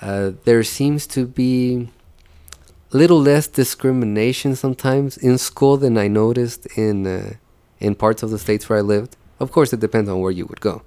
Uh, 0.00 0.32
there 0.44 0.62
seems 0.62 1.06
to 1.08 1.26
be 1.26 1.88
a 2.92 2.96
little 2.96 3.20
less 3.20 3.46
discrimination 3.46 4.56
sometimes 4.56 5.16
in 5.16 5.38
school 5.38 5.76
than 5.76 5.96
I 5.98 6.08
noticed 6.08 6.66
in 6.76 7.06
uh, 7.06 7.34
in 7.78 7.94
parts 7.94 8.22
of 8.22 8.30
the 8.30 8.38
states 8.38 8.68
where 8.68 8.78
I 8.78 8.82
lived. 8.82 9.16
Of 9.38 9.52
course, 9.52 9.72
it 9.72 9.80
depends 9.80 10.08
on 10.10 10.20
where 10.20 10.30
you 10.30 10.46
would 10.46 10.60
go. 10.60 10.82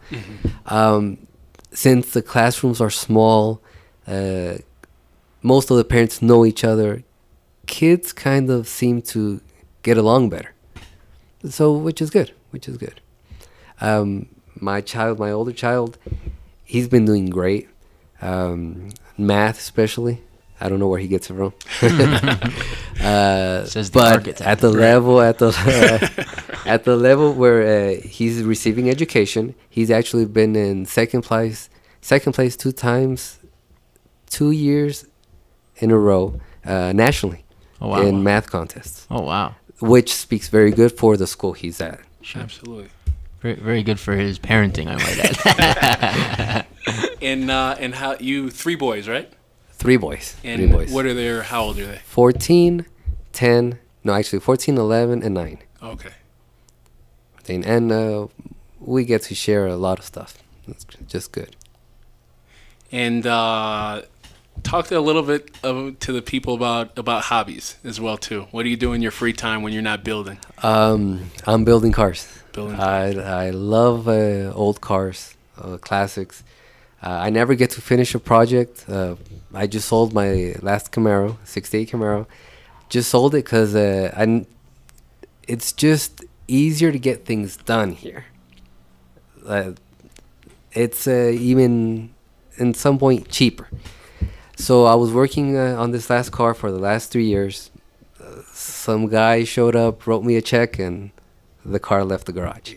Um, 0.68 1.28
since 1.72 2.12
the 2.12 2.22
classrooms 2.22 2.80
are 2.80 2.92
small, 2.92 3.62
uh, 4.08 4.58
most 5.42 5.72
of 5.72 5.78
the 5.78 5.84
parents 5.84 6.22
know 6.22 6.46
each 6.46 6.64
other. 6.64 7.04
Kids 7.66 8.14
kind 8.14 8.52
of 8.52 8.68
seem 8.68 9.02
to 9.14 9.42
get 9.82 9.98
along 9.98 10.30
better, 10.30 10.53
so 11.50 11.74
which 11.74 12.02
is 12.02 12.10
good. 12.10 12.32
Which 12.52 12.68
is 12.68 12.78
good. 12.78 13.02
Um, 13.82 14.28
my 14.60 14.82
child, 14.82 15.20
my 15.20 15.32
older 15.32 15.52
child, 15.52 15.98
he's 16.64 16.88
been 16.88 17.06
doing 17.06 17.28
great. 17.30 17.68
Um, 18.22 18.90
math, 19.18 19.58
especially. 19.60 20.22
I 20.62 20.70
don't 20.70 20.80
know 20.80 20.88
where 20.88 21.00
he 21.00 21.08
gets 21.10 21.30
it 21.30 21.34
from. 21.34 21.54
uh, 23.02 23.66
Says 23.66 23.90
the 23.92 24.00
but 24.00 24.42
at 24.42 24.60
the 24.60 24.70
level, 24.70 25.20
at 25.22 25.40
the 25.40 25.52
at 26.66 26.84
the 26.86 26.96
level 26.96 27.34
where 27.34 27.62
uh, 27.92 28.02
he's 28.02 28.44
receiving 28.44 28.90
education, 28.90 29.56
he's 29.70 29.92
actually 29.92 30.26
been 30.26 30.56
in 30.56 30.86
second 30.86 31.24
place, 31.24 31.70
second 32.02 32.34
place 32.34 32.56
two 32.56 32.72
times, 32.72 33.40
two 34.30 34.52
years 34.52 35.06
in 35.78 35.92
a 35.92 35.98
row, 35.98 36.40
uh, 36.66 36.94
nationally 36.94 37.44
Oh 37.82 37.90
wow. 37.90 38.02
in 38.02 38.24
math 38.24 38.50
contests, 38.50 39.06
oh 39.12 39.22
wow. 39.22 39.56
Which 39.84 40.14
speaks 40.14 40.48
very 40.48 40.72
good 40.72 40.92
for 40.92 41.18
the 41.18 41.28
school 41.28 41.54
he's 41.54 41.82
at. 41.82 42.00
Absolutely. 42.36 42.90
Very, 43.42 43.56
very 43.56 43.84
good 43.84 44.00
for 44.00 44.16
his 44.16 44.40
parenting, 44.40 44.88
I 44.88 44.96
might 44.96 45.20
add. 45.20 46.66
And 47.22 47.50
uh, 47.50 47.76
and 47.80 47.96
how 47.96 48.18
you 48.20 48.50
three 48.50 48.76
boys, 48.76 49.08
right? 49.08 49.32
Three 49.72 49.96
boys. 49.96 50.36
And 50.44 50.60
three 50.62 50.70
boys. 50.72 50.92
what 50.92 51.06
are 51.06 51.14
their? 51.14 51.44
How 51.44 51.62
old 51.64 51.80
are 51.80 51.86
they? 51.86 52.00
14, 52.04 52.86
10, 53.32 53.80
no, 54.04 54.14
actually 54.14 54.40
14, 54.40 54.78
11, 54.78 55.24
and 55.24 55.34
9. 55.34 55.60
Okay. 55.82 56.10
And, 57.48 57.66
and 57.66 57.92
uh, 57.92 58.28
we 58.80 59.06
get 59.06 59.22
to 59.24 59.36
share 59.36 59.68
a 59.68 59.78
lot 59.78 60.00
of 60.00 60.06
stuff. 60.06 60.44
That's 60.68 60.86
just 61.08 61.32
good. 61.32 61.56
and 62.92 63.26
uh, 63.26 64.02
talk 64.64 64.92
a 64.92 65.00
little 65.00 65.24
bit 65.24 65.52
of, 65.64 66.00
to 66.00 66.12
the 66.14 66.22
people 66.22 66.54
about 66.56 66.98
about 66.98 67.24
hobbies 67.24 67.78
as 67.84 68.00
well 68.00 68.18
too. 68.18 68.48
What 68.52 68.64
do 68.64 68.70
you 68.70 68.78
do 68.78 68.94
in 68.94 69.02
your 69.02 69.12
free 69.12 69.34
time 69.34 69.62
when 69.62 69.74
you're 69.74 69.82
not 69.82 70.04
building? 70.04 70.40
Um, 70.62 71.32
I'm 71.46 71.64
building 71.64 71.92
cars. 71.92 72.28
Building 72.54 72.80
I, 72.80 73.48
I 73.48 73.50
love 73.50 74.08
uh, 74.08 74.54
old 74.54 74.82
cars, 74.82 75.36
uh, 75.58 75.78
classics. 75.78 76.44
Uh, 77.02 77.10
I 77.10 77.30
never 77.30 77.56
get 77.56 77.72
to 77.72 77.82
finish 77.82 78.16
a 78.16 78.20
project. 78.20 78.86
Uh, 78.88 79.16
I 79.54 79.68
just 79.68 79.88
sold 79.88 80.14
my 80.14 80.56
last 80.62 80.92
Camaro, 80.92 81.38
68 81.44 81.92
Camaro. 81.92 82.26
Just 82.90 83.10
sold 83.10 83.36
it 83.36 83.44
because 83.44 83.76
uh, 83.76 84.14
I 84.16 84.46
it's 85.48 85.74
just 85.74 86.24
easier 86.48 86.92
to 86.92 87.00
get 87.00 87.26
things 87.26 87.58
done 87.58 87.92
here. 87.92 88.26
Uh, 89.46 89.72
it's 90.72 91.08
uh, 91.08 91.32
even 91.34 92.14
in 92.58 92.74
some 92.74 92.98
point 92.98 93.30
cheaper. 93.30 93.68
So 94.56 94.86
I 94.86 94.96
was 94.96 95.12
working 95.12 95.58
uh, 95.58 95.76
on 95.80 95.92
this 95.92 96.10
last 96.10 96.32
car 96.32 96.54
for 96.54 96.72
the 96.72 96.78
last 96.80 97.12
three 97.12 97.26
years. 97.26 97.72
Uh, 98.20 98.42
some 98.52 99.08
guy 99.08 99.44
showed 99.44 99.76
up, 99.76 100.06
wrote 100.08 100.24
me 100.24 100.36
a 100.36 100.42
check, 100.42 100.80
and 100.80 101.12
the 101.66 101.80
car 101.80 102.04
left 102.06 102.26
the 102.26 102.32
garage. 102.34 102.76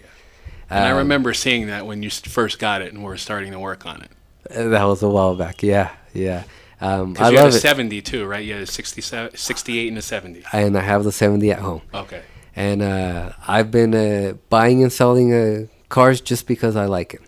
And 0.71 0.85
I 0.85 0.91
Um, 0.91 0.99
remember 0.99 1.33
seeing 1.35 1.67
that 1.69 1.87
when 1.87 2.03
you 2.03 2.11
first 2.11 2.59
got 2.59 2.83
it 2.83 2.93
and 2.93 3.05
were 3.05 3.17
starting 3.17 3.53
to 3.53 3.59
work 3.59 3.87
on 3.87 4.03
it. 4.03 4.11
uh, 4.57 4.69
that 4.69 4.85
was 4.85 5.03
a 5.03 5.09
while 5.09 5.35
back. 5.37 5.63
Yeah, 5.63 5.91
yeah. 6.13 6.45
Um, 6.81 7.17
I 7.19 7.31
you 7.31 7.39
had 7.39 7.47
a 7.47 7.57
it, 7.57 7.61
70 7.61 8.03
too, 8.03 8.27
right? 8.27 8.45
You 8.45 8.55
had 8.55 8.63
a 8.63 8.67
67, 8.67 9.37
68 9.37 9.89
and 9.89 9.99
a 9.99 10.03
70. 10.03 10.43
and 10.53 10.77
I 10.77 10.83
have 10.83 11.05
the 11.05 11.13
70 11.13 11.51
at 11.51 11.61
home. 11.61 11.83
Okay. 11.95 12.23
And 12.55 12.83
uh, 12.83 13.33
I've 13.47 13.71
been 13.71 13.95
uh, 13.95 14.35
buying 14.51 14.83
and 14.83 14.93
selling 14.93 15.33
uh, 15.33 15.67
cars 15.89 16.21
just 16.21 16.47
because 16.47 16.75
I 16.77 16.87
like 16.87 17.15
it. 17.15 17.21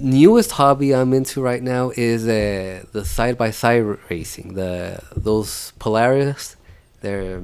Newest 0.00 0.52
hobby 0.52 0.94
I'm 0.94 1.12
into 1.12 1.40
right 1.40 1.62
now 1.62 1.92
is 1.96 2.26
uh, 2.26 2.84
the 2.92 3.04
side 3.04 3.36
by 3.36 3.50
side 3.50 3.84
racing. 4.10 4.54
The 4.54 5.02
those 5.16 5.72
Polaris, 5.78 6.56
they're 7.00 7.42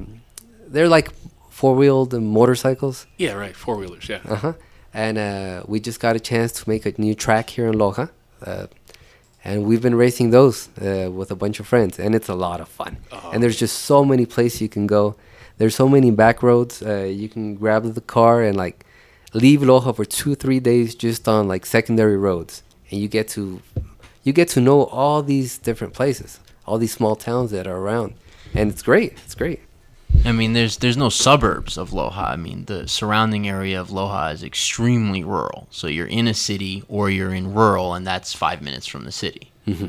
they're 0.67 0.89
like 0.89 1.09
four 1.49 1.75
wheeled 1.75 2.13
motorcycles. 2.13 3.07
Yeah, 3.17 3.33
right. 3.33 3.55
Four 3.55 3.75
wheelers. 3.77 4.07
Yeah. 4.07 4.21
Uh 4.27 4.35
huh. 4.35 4.53
And 4.93 5.17
uh, 5.17 5.63
we 5.67 5.79
just 5.79 5.99
got 5.99 6.15
a 6.15 6.19
chance 6.19 6.51
to 6.53 6.69
make 6.69 6.85
a 6.85 6.93
new 6.97 7.13
track 7.13 7.49
here 7.51 7.67
in 7.67 7.75
Loja. 7.75 8.09
Uh, 8.43 8.67
and 9.43 9.63
we've 9.63 9.81
been 9.81 9.95
racing 9.95 10.31
those 10.31 10.67
uh, 10.81 11.09
with 11.11 11.31
a 11.31 11.35
bunch 11.35 11.59
of 11.59 11.67
friends, 11.67 11.99
and 11.99 12.13
it's 12.15 12.27
a 12.27 12.35
lot 12.35 12.59
of 12.59 12.67
fun. 12.67 12.97
And 13.31 13.41
there's 13.41 13.57
just 13.57 13.79
so 13.79 14.03
many 14.03 14.25
places 14.25 14.61
you 14.61 14.69
can 14.69 14.87
go. 14.87 15.15
There's 15.57 15.75
so 15.75 15.87
many 15.87 16.11
back 16.11 16.41
roads. 16.43 16.81
Uh, 16.81 17.03
you 17.03 17.29
can 17.29 17.55
grab 17.55 17.83
the 17.93 18.01
car 18.01 18.41
and 18.41 18.57
like 18.57 18.85
leave 19.33 19.61
Loja 19.61 19.95
for 19.95 20.05
two, 20.05 20.35
three 20.35 20.59
days 20.59 20.95
just 20.95 21.27
on 21.27 21.47
like 21.47 21.65
secondary 21.65 22.17
roads, 22.17 22.63
and 22.89 22.99
you 22.99 23.07
get 23.07 23.27
to 23.29 23.61
you 24.23 24.33
get 24.33 24.47
to 24.49 24.61
know 24.61 24.85
all 24.85 25.23
these 25.23 25.57
different 25.57 25.93
places, 25.93 26.39
all 26.65 26.77
these 26.77 26.93
small 26.93 27.15
towns 27.15 27.51
that 27.51 27.67
are 27.67 27.77
around, 27.77 28.13
and 28.53 28.69
it's 28.71 28.81
great. 28.81 29.13
It's 29.25 29.35
great. 29.35 29.61
I 30.25 30.31
mean, 30.31 30.53
there's 30.53 30.77
there's 30.77 30.97
no 30.97 31.09
suburbs 31.09 31.77
of 31.77 31.91
Loja. 31.91 32.29
I 32.29 32.35
mean, 32.35 32.65
the 32.65 32.87
surrounding 32.87 33.47
area 33.47 33.79
of 33.79 33.89
Loja 33.89 34.33
is 34.33 34.43
extremely 34.43 35.23
rural. 35.23 35.67
So 35.71 35.87
you're 35.87 36.07
in 36.07 36.27
a 36.27 36.33
city 36.33 36.83
or 36.87 37.09
you're 37.09 37.33
in 37.33 37.53
rural, 37.53 37.93
and 37.93 38.05
that's 38.05 38.33
five 38.33 38.61
minutes 38.61 38.87
from 38.87 39.05
the 39.05 39.11
city. 39.11 39.51
Mm-hmm. 39.67 39.87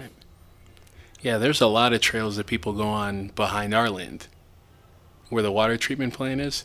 Yeah, 1.22 1.38
there's 1.38 1.60
a 1.60 1.66
lot 1.66 1.92
of 1.92 2.00
trails 2.00 2.36
that 2.36 2.46
people 2.46 2.72
go 2.72 2.88
on 2.88 3.28
behind 3.28 3.74
our 3.74 3.90
land, 3.90 4.28
where 5.28 5.42
the 5.42 5.52
water 5.52 5.76
treatment 5.76 6.14
plant 6.14 6.40
is. 6.40 6.64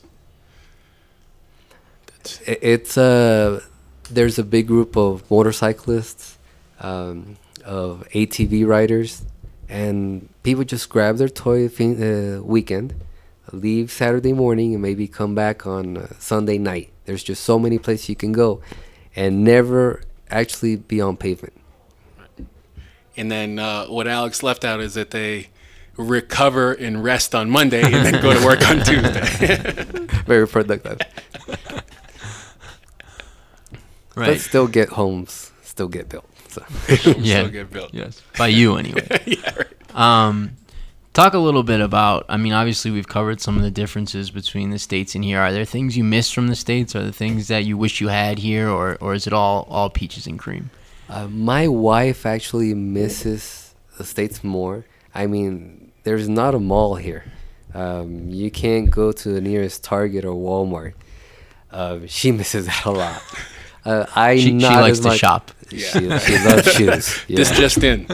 It's 2.45 2.97
a 2.97 3.61
there's 4.09 4.37
a 4.37 4.43
big 4.43 4.67
group 4.67 4.95
of 4.95 5.29
motorcyclists, 5.31 6.37
um, 6.79 7.37
of 7.63 8.07
ATV 8.13 8.65
riders, 8.67 9.23
and 9.67 10.29
people 10.43 10.63
just 10.63 10.89
grab 10.89 11.17
their 11.17 11.29
toy 11.29 11.67
fin- 11.69 12.01
uh, 12.01 12.43
weekend, 12.43 12.93
leave 13.51 13.91
Saturday 13.91 14.33
morning, 14.33 14.73
and 14.73 14.81
maybe 14.81 15.07
come 15.07 15.33
back 15.35 15.65
on 15.65 15.97
uh, 15.97 16.07
Sunday 16.19 16.57
night. 16.57 16.91
There's 17.05 17.23
just 17.23 17.43
so 17.43 17.57
many 17.57 17.77
places 17.79 18.09
you 18.09 18.15
can 18.15 18.31
go, 18.31 18.61
and 19.15 19.43
never 19.43 20.01
actually 20.29 20.75
be 20.75 21.01
on 21.01 21.17
pavement. 21.17 21.53
and 23.17 23.31
then 23.31 23.59
uh, 23.59 23.85
what 23.85 24.07
Alex 24.07 24.43
left 24.43 24.65
out 24.65 24.79
is 24.81 24.93
that 24.95 25.11
they 25.11 25.47
recover 25.97 26.73
and 26.73 27.03
rest 27.03 27.33
on 27.33 27.49
Monday 27.49 27.81
and 27.81 28.05
then 28.05 28.21
go 28.21 28.37
to 28.37 28.45
work 28.45 28.61
on 28.67 28.77
Tuesday. 28.85 29.85
Very 30.25 30.47
productive, 30.47 30.99
but 34.15 34.21
Right. 34.21 34.39
still 34.39 34.67
get 34.67 34.89
homes, 34.89 35.51
still 35.63 35.87
get 35.87 36.09
built. 36.09 36.25
So. 36.49 36.63
Yeah. 37.17 37.41
Still 37.41 37.49
get 37.49 37.71
built. 37.71 37.93
Yes. 37.93 38.21
By 38.37 38.47
you 38.47 38.77
anyway. 38.77 39.07
yeah, 39.25 39.55
right. 39.55 39.67
Um, 39.95 40.57
talk 41.13 41.33
a 41.33 41.39
little 41.39 41.63
bit 41.63 41.81
about. 41.81 42.25
I 42.29 42.37
mean, 42.37 42.53
obviously 42.53 42.91
we've 42.91 43.07
covered 43.07 43.39
some 43.41 43.57
of 43.57 43.63
the 43.63 43.71
differences 43.71 44.31
between 44.31 44.69
the 44.71 44.79
states 44.79 45.15
and 45.15 45.23
here. 45.23 45.39
Are 45.39 45.51
there 45.53 45.65
things 45.65 45.95
you 45.97 46.03
miss 46.03 46.31
from 46.31 46.47
the 46.47 46.55
states? 46.55 46.95
Are 46.95 47.03
there 47.03 47.11
things 47.11 47.47
that 47.49 47.65
you 47.65 47.77
wish 47.77 47.99
you 48.01 48.07
had 48.09 48.39
here, 48.39 48.69
or 48.69 48.97
or 49.01 49.13
is 49.13 49.27
it 49.27 49.33
all 49.33 49.67
all 49.69 49.89
peaches 49.89 50.27
and 50.27 50.39
cream? 50.39 50.69
Uh, 51.09 51.27
my 51.27 51.67
wife 51.67 52.25
actually 52.25 52.73
misses 52.73 53.73
the 53.97 54.03
states 54.03 54.43
more. 54.43 54.85
I 55.13 55.27
mean, 55.27 55.91
there's 56.03 56.27
not 56.27 56.55
a 56.55 56.59
mall 56.59 56.95
here. 56.95 57.23
Um, 57.73 58.29
you 58.29 58.49
can't 58.49 58.89
go 58.89 59.11
to 59.11 59.29
the 59.29 59.41
nearest 59.41 59.83
Target 59.83 60.23
or 60.25 60.33
Walmart. 60.33 60.93
Uh, 61.71 61.99
she 62.07 62.31
misses 62.31 62.65
that 62.67 62.85
a 62.85 62.91
lot. 62.91 63.21
Uh, 63.85 64.05
I 64.15 64.37
She, 64.37 64.43
she 64.43 64.51
likes 64.65 64.91
as 64.97 64.99
to 65.01 65.07
much- 65.09 65.19
shop. 65.19 65.51
She, 65.69 65.79
she 65.79 66.37
loves 66.47 66.71
shoes. 66.73 67.19
Yeah. 67.27 67.35
This 67.37 67.51
just 67.51 67.83
in. 67.83 68.07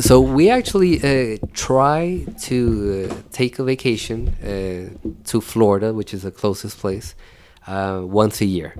So 0.00 0.20
we 0.20 0.48
actually 0.50 0.94
uh, 1.02 1.38
try 1.54 2.24
to 2.42 3.08
uh, 3.10 3.14
take 3.32 3.58
a 3.58 3.64
vacation 3.64 4.28
uh, 4.28 5.10
to 5.24 5.40
Florida, 5.40 5.92
which 5.92 6.14
is 6.14 6.22
the 6.22 6.30
closest 6.30 6.78
place, 6.78 7.14
uh, 7.66 8.00
once 8.04 8.40
a 8.40 8.44
year. 8.46 8.74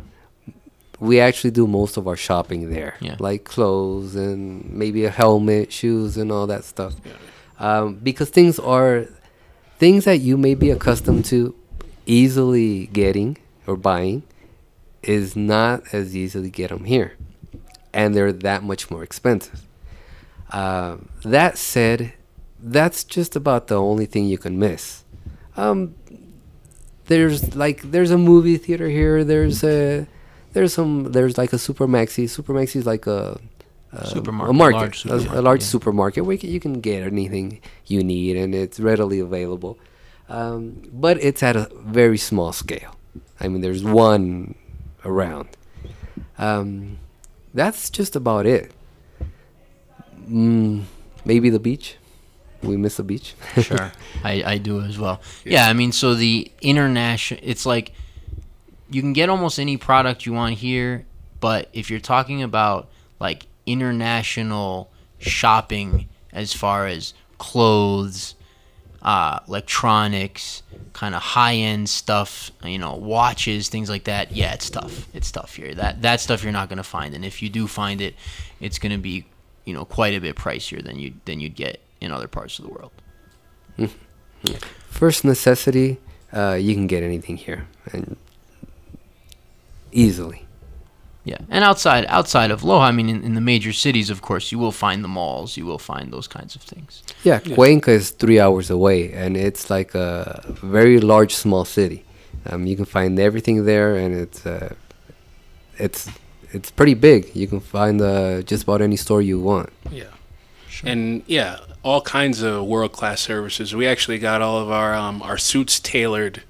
We 1.01 1.19
actually 1.19 1.51
do 1.51 1.67
most 1.67 1.97
of 1.97 2.07
our 2.07 2.17
shopping 2.17 2.71
there, 2.71 2.95
Yeah. 3.01 3.17
like 3.19 3.43
clothes 3.45 4.15
and 4.15 4.71
maybe 4.71 5.05
a 5.05 5.11
helmet, 5.11 5.73
shoes, 5.73 6.17
and 6.17 6.31
all 6.31 6.47
that 6.47 6.63
stuff. 6.65 6.95
Um, 7.59 7.95
because 8.03 8.31
things 8.31 8.59
are 8.61 9.07
things 9.79 10.05
that 10.05 10.19
you 10.21 10.37
may 10.37 10.55
be 10.55 10.71
accustomed 10.71 11.25
to 11.27 11.55
easily 12.07 12.87
getting 12.93 13.37
or 13.67 13.77
buying 13.77 14.23
is 15.03 15.37
not 15.37 15.83
as 15.93 16.15
easy 16.17 16.41
to 16.43 16.49
get 16.49 16.71
them 16.71 16.85
here, 16.85 17.17
and 17.93 18.15
they're 18.15 18.33
that 18.33 18.63
much 18.63 18.91
more 18.91 19.03
expensive. 19.03 19.63
Uh, 20.51 20.99
that 21.25 21.59
said, 21.59 22.13
that's 22.61 23.05
just 23.05 23.35
about 23.35 23.69
the 23.69 23.81
only 23.81 24.07
thing 24.07 24.27
you 24.27 24.39
can 24.39 24.59
miss. 24.59 25.05
Um, 25.57 25.95
there's 27.07 27.57
like 27.57 27.83
there's 27.91 28.11
a 28.11 28.19
movie 28.19 28.57
theater 28.59 28.89
here. 28.89 29.25
There's 29.25 29.65
a 29.65 30.07
there's 30.53 30.75
some 30.75 31.13
there's 31.13 31.37
like 31.37 31.53
a 31.53 31.59
super 31.59 31.87
maxi. 31.87 32.29
Super 32.29 32.55
maxi 32.55 32.77
is 32.77 32.87
like 32.87 33.07
a 33.07 33.41
a, 33.93 34.07
Supermarket, 34.07 34.51
a 34.51 34.53
market, 34.55 34.77
large 34.77 35.05
a- 35.05 35.09
a, 35.09 35.19
supermarket, 35.19 35.45
large 35.45 35.61
yeah. 35.61 35.67
supermarket 35.67 36.25
where 36.25 36.33
you 36.33 36.39
can, 36.39 36.51
you 36.51 36.61
can 36.61 36.81
get 36.81 37.03
anything 37.03 37.61
you 37.87 38.03
need 38.03 38.37
and 38.37 38.55
it's 38.55 38.81
readily 38.81 39.21
available. 39.21 39.79
Um, 40.29 40.83
but 40.93 41.23
it's 41.23 41.43
at 41.43 41.57
a 41.57 41.69
very 41.75 42.17
small 42.17 42.53
scale. 42.53 42.97
I 43.39 43.49
mean, 43.49 43.61
there's 43.61 43.85
one 43.85 44.55
around. 45.05 45.49
Um, 46.39 46.99
that's 47.55 47.91
just 47.91 48.17
about 48.17 48.47
it. 48.47 48.73
Mm, 50.29 50.85
maybe 51.25 51.51
the 51.51 51.59
beach. 51.59 51.97
We 52.63 52.77
miss 52.77 52.97
the 52.97 53.03
beach. 53.03 53.35
Sure, 53.61 53.93
I, 54.23 54.43
I 54.45 54.59
do 54.59 54.81
as 54.81 54.99
well. 54.99 55.21
Yeah. 55.45 55.67
I 55.67 55.73
mean, 55.73 55.93
so 55.93 56.15
the 56.15 56.51
international, 56.61 57.41
it's 57.43 57.67
like 57.67 57.93
you 58.91 59.01
can 59.01 59.13
get 59.13 59.29
almost 59.29 59.59
any 59.59 59.77
product 59.77 60.27
you 60.27 60.33
want 60.33 60.55
here, 60.57 61.07
but 61.41 61.69
if 61.73 61.91
you're 61.91 62.01
talking 62.01 62.43
about 62.43 62.89
like 63.19 63.47
international 63.67 64.91
shopping 65.19 66.09
as 66.33 66.53
far 66.53 66.87
as 66.87 67.15
clothes, 67.39 68.35
uh, 69.03 69.41
electronics, 69.49 70.63
kind 70.93 71.15
of 71.15 71.23
high 71.23 71.55
end 71.55 71.89
stuff, 71.89 72.51
you 72.65 72.79
know, 72.79 72.95
watches, 72.95 73.69
things 73.69 73.91
like 73.91 74.05
that. 74.05 74.33
Yeah, 74.33 74.55
it's 74.55 74.71
tough. 74.71 75.09
It's 75.13 75.31
tough 75.31 75.55
here. 75.57 75.75
That 75.75 76.03
that 76.03 76.21
stuff 76.21 76.43
you're 76.43 76.53
not 76.53 76.69
gonna 76.69 76.83
find, 76.83 77.15
and 77.15 77.25
if 77.25 77.43
you 77.43 77.49
do 77.49 77.67
find 77.67 78.01
it, 78.01 78.15
it's 78.61 78.79
gonna 78.79 78.99
be, 78.99 79.25
you 79.65 79.75
know, 79.75 79.85
quite 79.85 80.15
a 80.15 80.21
bit 80.21 80.37
pricier 80.37 80.83
than 80.83 80.99
you 80.99 81.15
than 81.25 81.41
you'd 81.41 81.57
get 81.57 81.81
in 82.01 82.13
other 82.13 82.29
parts 82.29 82.59
of 82.59 82.65
the 82.65 82.71
world. 82.71 82.93
First 84.89 85.25
necessity, 85.25 85.99
uh, 86.33 86.55
you 86.61 86.75
can 86.75 86.87
get 86.87 87.03
anything 87.03 87.37
here, 87.37 87.67
and 87.93 88.17
easily. 89.91 90.42
Yeah, 91.25 91.39
and 91.51 91.63
outside 91.63 92.05
outside 92.09 92.51
of 92.51 92.63
Loja, 92.63 92.89
I 92.89 92.91
mean, 92.91 93.09
in, 93.09 93.23
in 93.23 93.35
the 93.35 93.41
major 93.41 93.73
cities, 93.73 94.11
of 94.11 94.23
course, 94.23 94.51
you 94.51 94.59
will 94.59 94.73
find 94.73 95.05
the 95.05 95.09
malls, 95.09 95.57
you 95.57 95.65
will 95.65 95.79
find 95.79 96.13
those 96.13 96.27
kinds 96.27 96.57
of 96.57 96.63
things. 96.63 97.03
Yeah, 97.23 97.39
Cuenca 97.39 97.93
is 97.93 98.11
three 98.11 98.41
hours 98.41 98.71
away, 98.71 99.13
and 99.13 99.37
it's 99.37 99.71
like 99.71 99.95
a 99.95 100.43
very 100.63 100.99
large, 100.99 101.35
small 101.35 101.65
city. 101.65 102.05
Um, 102.47 102.67
you 102.67 102.75
can 102.75 102.87
find 102.87 103.21
everything 103.21 103.65
there, 103.67 103.95
and 103.95 104.15
it's 104.15 104.45
uh, 104.45 104.75
it's 105.79 106.11
it's 106.53 106.71
pretty 106.71 106.95
big. 106.95 107.35
You 107.35 107.47
can 107.47 107.61
find 107.61 108.01
uh, 108.01 108.43
just 108.43 108.65
about 108.65 108.83
any 108.83 108.97
store 108.97 109.23
you 109.23 109.41
want. 109.41 109.71
Yeah. 109.91 110.05
sure. 110.69 110.91
And 110.91 111.23
yeah, 111.27 111.59
all 111.83 112.01
kinds 112.01 112.43
of 112.43 112.65
world 112.67 112.93
class 112.93 113.21
services. 113.21 113.75
We 113.75 113.87
actually 113.87 114.19
got 114.19 114.43
all 114.43 114.59
of 114.59 114.71
our 114.71 114.95
um, 114.95 115.23
our 115.23 115.39
suits 115.39 115.81
tailored. 115.81 116.43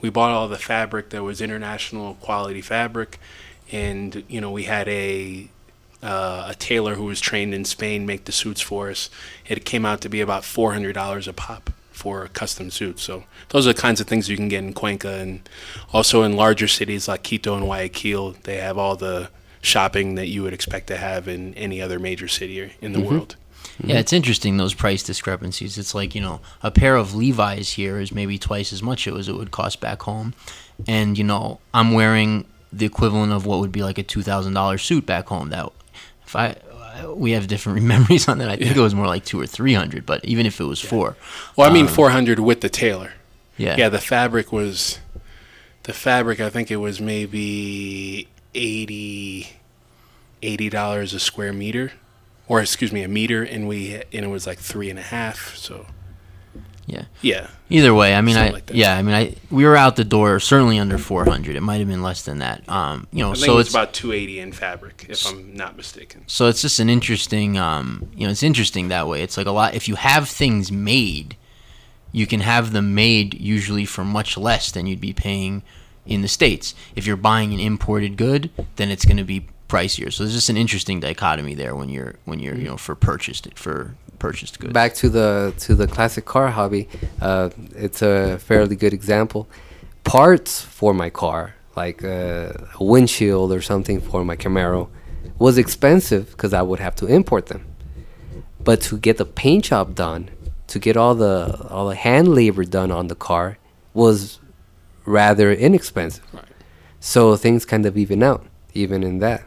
We 0.00 0.10
bought 0.10 0.30
all 0.30 0.48
the 0.48 0.58
fabric 0.58 1.10
that 1.10 1.22
was 1.22 1.40
international 1.40 2.14
quality 2.14 2.60
fabric, 2.60 3.18
and 3.70 4.24
you 4.28 4.40
know 4.40 4.50
we 4.50 4.64
had 4.64 4.88
a 4.88 5.48
uh, 6.02 6.46
a 6.48 6.54
tailor 6.54 6.94
who 6.94 7.04
was 7.04 7.20
trained 7.20 7.54
in 7.54 7.64
Spain 7.64 8.06
make 8.06 8.24
the 8.24 8.32
suits 8.32 8.60
for 8.60 8.90
us. 8.90 9.10
It 9.46 9.64
came 9.64 9.84
out 9.84 10.00
to 10.02 10.08
be 10.08 10.20
about 10.20 10.44
four 10.44 10.72
hundred 10.72 10.92
dollars 10.94 11.28
a 11.28 11.32
pop 11.32 11.70
for 11.90 12.24
a 12.24 12.28
custom 12.28 12.70
suit. 12.70 13.00
So 13.00 13.24
those 13.48 13.66
are 13.66 13.72
the 13.72 13.80
kinds 13.80 14.00
of 14.00 14.06
things 14.06 14.28
you 14.28 14.36
can 14.36 14.48
get 14.48 14.62
in 14.62 14.72
Cuenca, 14.72 15.14
and 15.14 15.48
also 15.92 16.22
in 16.22 16.36
larger 16.36 16.68
cities 16.68 17.08
like 17.08 17.24
Quito 17.24 17.56
and 17.56 17.64
Guayaquil, 17.64 18.36
they 18.44 18.58
have 18.58 18.78
all 18.78 18.96
the 18.96 19.30
shopping 19.60 20.14
that 20.14 20.28
you 20.28 20.44
would 20.44 20.52
expect 20.52 20.86
to 20.86 20.96
have 20.96 21.26
in 21.26 21.54
any 21.54 21.82
other 21.82 21.98
major 21.98 22.28
city 22.28 22.72
in 22.80 22.92
the 22.92 23.00
world. 23.00 23.34
Yeah, 23.82 23.98
it's 23.98 24.12
interesting 24.12 24.56
those 24.56 24.74
price 24.74 25.02
discrepancies. 25.02 25.78
It's 25.78 25.94
like 25.94 26.14
you 26.14 26.20
know, 26.20 26.40
a 26.62 26.70
pair 26.70 26.96
of 26.96 27.14
Levi's 27.14 27.72
here 27.72 28.00
is 28.00 28.12
maybe 28.12 28.38
twice 28.38 28.72
as 28.72 28.82
much 28.82 29.06
as 29.08 29.28
it 29.28 29.34
would 29.34 29.50
cost 29.50 29.80
back 29.80 30.02
home, 30.02 30.34
and 30.86 31.18
you 31.18 31.24
know, 31.24 31.58
I'm 31.74 31.92
wearing 31.92 32.46
the 32.72 32.86
equivalent 32.86 33.32
of 33.32 33.46
what 33.46 33.60
would 33.60 33.72
be 33.72 33.82
like 33.82 33.98
a 33.98 34.02
two 34.02 34.22
thousand 34.22 34.54
dollars 34.54 34.82
suit 34.82 35.06
back 35.06 35.28
home. 35.28 35.50
That 35.50 35.70
if 36.26 36.36
I 36.36 36.56
we 37.14 37.30
have 37.32 37.46
different 37.46 37.82
memories 37.94 38.28
on 38.28 38.38
that. 38.38 38.48
I 38.48 38.56
think 38.56 38.76
it 38.76 38.80
was 38.80 38.94
more 38.94 39.06
like 39.06 39.24
two 39.24 39.40
or 39.40 39.46
three 39.46 39.74
hundred, 39.74 40.04
but 40.04 40.24
even 40.24 40.46
if 40.46 40.60
it 40.60 40.64
was 40.64 40.80
four, 40.80 41.16
Well, 41.56 41.68
I 41.70 41.72
mean, 41.72 41.86
Um, 41.86 41.92
400 41.92 42.40
with 42.40 42.60
the 42.60 42.68
tailor. 42.68 43.12
yeah, 43.56 43.76
Yeah, 43.78 43.88
the 43.88 44.00
fabric 44.00 44.50
was, 44.52 44.98
the 45.84 45.92
fabric, 45.92 46.40
I 46.40 46.50
think 46.50 46.70
it 46.72 46.76
was 46.78 47.00
maybe 47.00 48.26
80 48.54 49.48
$80 50.42 51.14
a 51.14 51.18
square 51.20 51.52
meter. 51.52 51.92
Or, 52.48 52.60
excuse 52.62 52.92
me, 52.92 53.02
a 53.02 53.08
meter, 53.08 53.42
and 53.42 53.68
we 53.68 53.94
and 53.94 54.24
it 54.24 54.28
was 54.28 54.46
like 54.46 54.58
three 54.58 54.88
and 54.90 54.98
a 54.98 55.02
half. 55.02 55.54
So, 55.56 55.86
Yeah. 56.88 57.04
yeah, 57.20 57.48
Either 57.68 57.92
way, 57.94 58.14
I 58.14 58.20
mean, 58.20 58.36
I 58.36 58.50
like 58.50 58.70
yeah, 58.72 58.96
I 58.96 59.02
mean, 59.02 59.14
I 59.14 59.34
we 59.50 59.64
were 59.64 59.76
out 59.76 59.96
the 59.96 60.04
door 60.04 60.40
certainly 60.40 60.78
under 60.78 60.98
400. 60.98 61.54
It 61.54 61.60
might 61.60 61.78
have 61.78 61.88
been 61.88 62.02
less 62.02 62.22
than 62.22 62.38
that. 62.38 62.68
Um, 62.68 63.06
you 63.12 63.22
know, 63.22 63.34
so 63.34 63.58
it 63.58 63.60
it's 63.60 63.70
about 63.70 63.92
280 63.92 64.40
in 64.40 64.52
fabric, 64.52 65.06
if 65.08 65.26
I'm 65.26 65.54
not 65.54 65.76
mistaken. 65.76 66.24
so 66.26 66.46
it's 66.46 66.62
just 66.62 66.80
an 66.80 66.88
interesting, 66.88 67.58
um, 67.58 68.08
you 68.16 68.26
know, 68.26 68.30
it's 68.30 68.42
interesting 68.42 68.88
that 68.88 69.06
way. 69.06 69.22
It's 69.22 69.36
like 69.36 69.46
a 69.46 69.50
lot. 69.52 69.74
If 69.74 69.86
you 69.86 69.96
have 69.96 70.28
things 70.28 70.72
made, 70.72 71.36
you 72.10 72.26
can 72.26 72.40
have 72.40 72.72
them 72.72 72.94
made 72.94 73.34
usually 73.34 73.84
for 73.84 74.04
much 74.04 74.36
less 74.36 74.70
than 74.70 74.86
you'd 74.86 75.00
be 75.00 75.12
paying 75.12 75.62
in 76.06 76.22
the 76.22 76.28
states. 76.28 76.74
If 76.96 77.06
you're 77.06 77.16
buying 77.16 77.52
an 77.52 77.60
imported 77.60 78.16
good, 78.16 78.50
then 78.76 78.90
it's 78.90 79.04
going 79.04 79.18
to 79.18 79.24
be 79.24 79.46
pricier. 79.68 80.10
So 80.10 80.24
there's 80.24 80.34
just 80.34 80.48
an 80.48 80.56
interesting 80.56 81.00
dichotomy 81.00 81.54
there 81.54 81.76
when 81.76 81.90
you're 81.90 82.14
when 82.24 82.40
you're 82.40 82.56
you 82.56 82.64
know 82.64 82.76
for 82.78 82.94
purchased 82.94 83.46
it 83.46 83.58
for 83.58 83.94
purchased 84.18 84.58
goods. 84.58 84.72
Back 84.72 84.94
to 84.94 85.08
the 85.08 85.54
to 85.60 85.74
the 85.74 85.86
classic 85.86 86.24
car 86.24 86.48
hobby, 86.48 86.88
uh, 87.20 87.50
it's 87.74 88.02
a 88.02 88.38
fairly 88.38 88.76
good 88.76 88.92
example. 88.92 89.48
Parts 90.04 90.60
for 90.60 90.94
my 90.94 91.10
car, 91.10 91.54
like 91.76 92.02
uh, 92.04 92.52
a 92.80 92.84
windshield 92.84 93.52
or 93.52 93.60
something 93.60 94.00
for 94.00 94.24
my 94.24 94.36
Camaro, 94.36 94.88
was 95.38 95.58
expensive 95.58 96.30
because 96.30 96.52
I 96.52 96.62
would 96.62 96.80
have 96.80 96.94
to 96.96 97.06
import 97.06 97.46
them. 97.46 97.64
But 98.60 98.80
to 98.82 98.98
get 98.98 99.16
the 99.16 99.24
paint 99.24 99.64
job 99.66 99.94
done, 99.94 100.30
to 100.68 100.78
get 100.78 100.96
all 100.96 101.14
the 101.14 101.66
all 101.70 101.88
the 101.88 101.94
hand 101.94 102.28
labor 102.28 102.64
done 102.64 102.90
on 102.90 103.08
the 103.08 103.14
car, 103.14 103.58
was 103.94 104.38
rather 105.04 105.52
inexpensive. 105.52 106.24
Right. 106.32 106.44
So 107.00 107.36
things 107.36 107.64
kind 107.64 107.86
of 107.86 107.96
even 107.96 108.22
out, 108.22 108.44
even 108.74 109.02
in 109.02 109.18
that. 109.20 109.42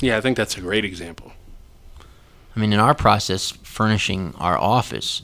Yeah, 0.00 0.16
I 0.16 0.20
think 0.22 0.36
that's 0.36 0.56
a 0.56 0.60
great 0.60 0.84
example. 0.84 1.32
I 2.54 2.60
mean, 2.60 2.72
in 2.72 2.80
our 2.80 2.94
process 2.94 3.50
furnishing 3.50 4.34
our 4.38 4.58
office, 4.58 5.22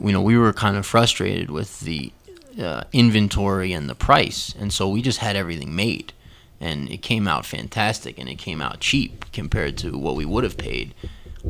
you 0.00 0.12
know, 0.12 0.22
we 0.22 0.36
were 0.36 0.52
kind 0.52 0.76
of 0.76 0.84
frustrated 0.84 1.50
with 1.50 1.80
the 1.80 2.12
uh, 2.60 2.84
inventory 2.92 3.72
and 3.72 3.88
the 3.88 3.94
price, 3.94 4.54
and 4.58 4.72
so 4.72 4.88
we 4.88 5.02
just 5.02 5.18
had 5.18 5.36
everything 5.36 5.74
made, 5.74 6.12
and 6.60 6.90
it 6.90 6.98
came 6.98 7.26
out 7.26 7.46
fantastic, 7.46 8.18
and 8.18 8.28
it 8.28 8.36
came 8.36 8.60
out 8.60 8.80
cheap 8.80 9.24
compared 9.32 9.78
to 9.78 9.96
what 9.96 10.14
we 10.14 10.24
would 10.24 10.44
have 10.44 10.58
paid 10.58 10.94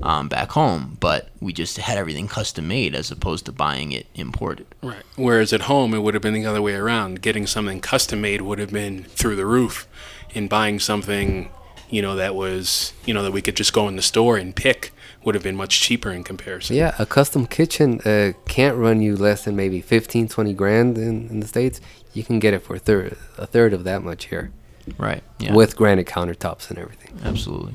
um, 0.03 0.29
back 0.29 0.53
home. 0.53 0.97
But 1.01 1.31
we 1.41 1.53
just 1.53 1.77
had 1.77 1.99
everything 1.99 2.29
custom 2.29 2.69
made 2.69 2.95
as 2.95 3.11
opposed 3.11 3.47
to 3.47 3.53
buying 3.53 3.93
it 3.93 4.07
imported. 4.15 4.67
Right. 4.83 5.03
Whereas 5.17 5.53
at 5.53 5.63
home, 5.63 5.93
it 5.93 5.99
would 5.99 6.15
have 6.15 6.23
been 6.23 6.35
the 6.35 6.47
other 6.47 6.63
way 6.63 6.75
around. 6.75 7.21
Getting 7.21 7.47
something 7.47 7.81
custom 7.81 8.21
made 8.21 8.43
would 8.43 8.59
have 8.59 8.73
been 8.73 9.05
through 9.05 9.37
the 9.37 9.47
roof, 9.47 9.89
and 10.35 10.49
buying 10.49 10.79
something, 10.79 11.51
you 11.93 12.03
know, 12.03 12.17
that 12.17 12.35
was, 12.35 12.93
you 13.07 13.15
know, 13.15 13.23
that 13.23 13.31
we 13.33 13.41
could 13.43 13.55
just 13.55 13.73
go 13.73 13.87
in 13.87 13.95
the 13.97 14.03
store 14.03 14.37
and 14.37 14.57
pick 14.57 14.91
would 15.25 15.37
have 15.37 15.45
been 15.45 15.55
much 15.55 15.81
cheaper 15.81 16.11
in 16.11 16.25
comparison. 16.25 16.75
Yeah, 16.75 16.97
a 16.99 17.07
custom 17.07 17.47
kitchen 17.47 18.01
uh, 18.01 18.33
can't 18.49 18.77
run 18.77 19.01
you 19.01 19.15
less 19.17 19.45
than 19.45 19.55
maybe 19.55 19.81
15, 19.81 20.27
20 20.29 20.53
grand 20.55 20.99
in, 20.99 21.29
in 21.29 21.39
the 21.39 21.47
States. 21.47 21.81
You 22.13 22.25
can 22.25 22.41
get 22.41 22.55
it 22.55 22.63
for 22.65 22.75
a 22.75 22.79
third, 22.81 23.17
a 23.39 23.47
third 23.47 23.73
of 23.73 23.85
that 23.85 24.03
much 24.03 24.25
here 24.27 24.51
Right. 24.99 25.23
Yeah. 25.39 25.55
with 25.55 25.77
granite 25.77 26.09
countertops 26.09 26.71
and 26.71 26.79
everything. 26.79 27.21
Absolutely. 27.23 27.75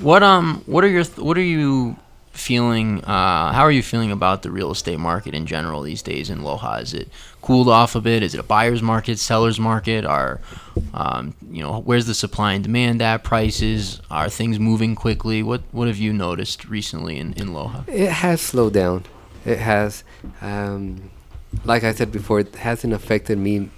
What 0.00 0.22
um 0.24 0.62
what 0.66 0.82
are 0.84 0.88
your 0.88 1.04
th- 1.04 1.18
what 1.18 1.38
are 1.38 1.42
you 1.42 1.96
feeling 2.36 3.02
uh 3.04 3.52
how 3.52 3.62
are 3.62 3.70
you 3.70 3.82
feeling 3.82 4.10
about 4.10 4.42
the 4.42 4.50
real 4.50 4.70
estate 4.70 4.98
market 4.98 5.34
in 5.34 5.46
general 5.46 5.82
these 5.82 6.02
days 6.02 6.30
in 6.30 6.40
Loja? 6.40 6.82
Is 6.82 6.94
it 6.94 7.08
cooled 7.42 7.68
off 7.68 7.94
a 7.94 8.00
bit? 8.00 8.22
Is 8.22 8.34
it 8.34 8.40
a 8.40 8.42
buyer's 8.44 8.82
market, 8.82 9.18
seller's 9.18 9.58
market? 9.58 10.04
Are 10.04 10.40
um 10.94 11.34
you 11.50 11.62
know, 11.62 11.80
where's 11.80 12.06
the 12.06 12.14
supply 12.14 12.52
and 12.54 12.62
demand 12.64 13.00
at 13.02 13.24
prices? 13.24 14.00
Are 14.10 14.28
things 14.28 14.58
moving 14.58 14.94
quickly? 14.94 15.42
What 15.42 15.62
what 15.72 15.88
have 15.88 15.98
you 15.98 16.12
noticed 16.12 16.66
recently 16.68 17.18
in 17.18 17.32
in 17.34 17.48
Loja? 17.48 17.86
It 17.88 18.10
has 18.10 18.40
slowed 18.40 18.74
down. 18.74 19.04
It 19.44 19.58
has. 19.58 20.02
Um, 20.42 21.10
like 21.64 21.84
I 21.84 21.92
said 21.92 22.10
before, 22.12 22.40
it 22.40 22.54
hasn't 22.56 22.92
affected 22.92 23.38
me 23.38 23.70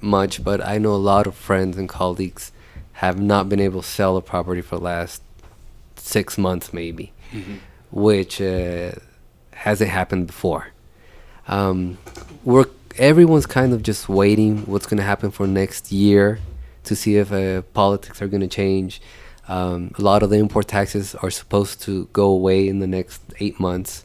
much, 0.00 0.42
but 0.44 0.60
I 0.64 0.78
know 0.78 0.92
a 0.94 0.96
lot 0.96 1.26
of 1.26 1.34
friends 1.34 1.78
and 1.78 1.88
colleagues 1.88 2.52
have 2.94 3.20
not 3.20 3.48
been 3.48 3.60
able 3.60 3.80
to 3.82 3.86
sell 3.88 4.16
a 4.16 4.22
property 4.22 4.60
for 4.60 4.76
the 4.76 4.82
last 4.84 5.22
six 5.96 6.36
months, 6.36 6.72
maybe, 6.72 7.12
which 7.94 8.40
uh, 8.40 8.90
hasn't 9.52 9.88
happened 9.88 10.26
before. 10.26 10.68
Um, 11.46 11.96
we're 12.42 12.66
everyone's 12.98 13.46
kind 13.46 13.72
of 13.72 13.82
just 13.82 14.08
waiting 14.08 14.66
what's 14.66 14.86
going 14.86 14.98
to 14.98 15.04
happen 15.04 15.30
for 15.30 15.46
next 15.46 15.92
year 15.92 16.40
to 16.84 16.96
see 16.96 17.16
if 17.16 17.32
uh, 17.32 17.62
politics 17.72 18.20
are 18.20 18.26
going 18.26 18.40
to 18.40 18.48
change. 18.48 19.00
Um, 19.46 19.92
a 19.96 20.02
lot 20.02 20.22
of 20.22 20.30
the 20.30 20.36
import 20.36 20.66
taxes 20.68 21.14
are 21.14 21.30
supposed 21.30 21.82
to 21.82 22.08
go 22.12 22.26
away 22.26 22.66
in 22.66 22.80
the 22.80 22.86
next 22.86 23.22
eight 23.38 23.60
months, 23.60 24.04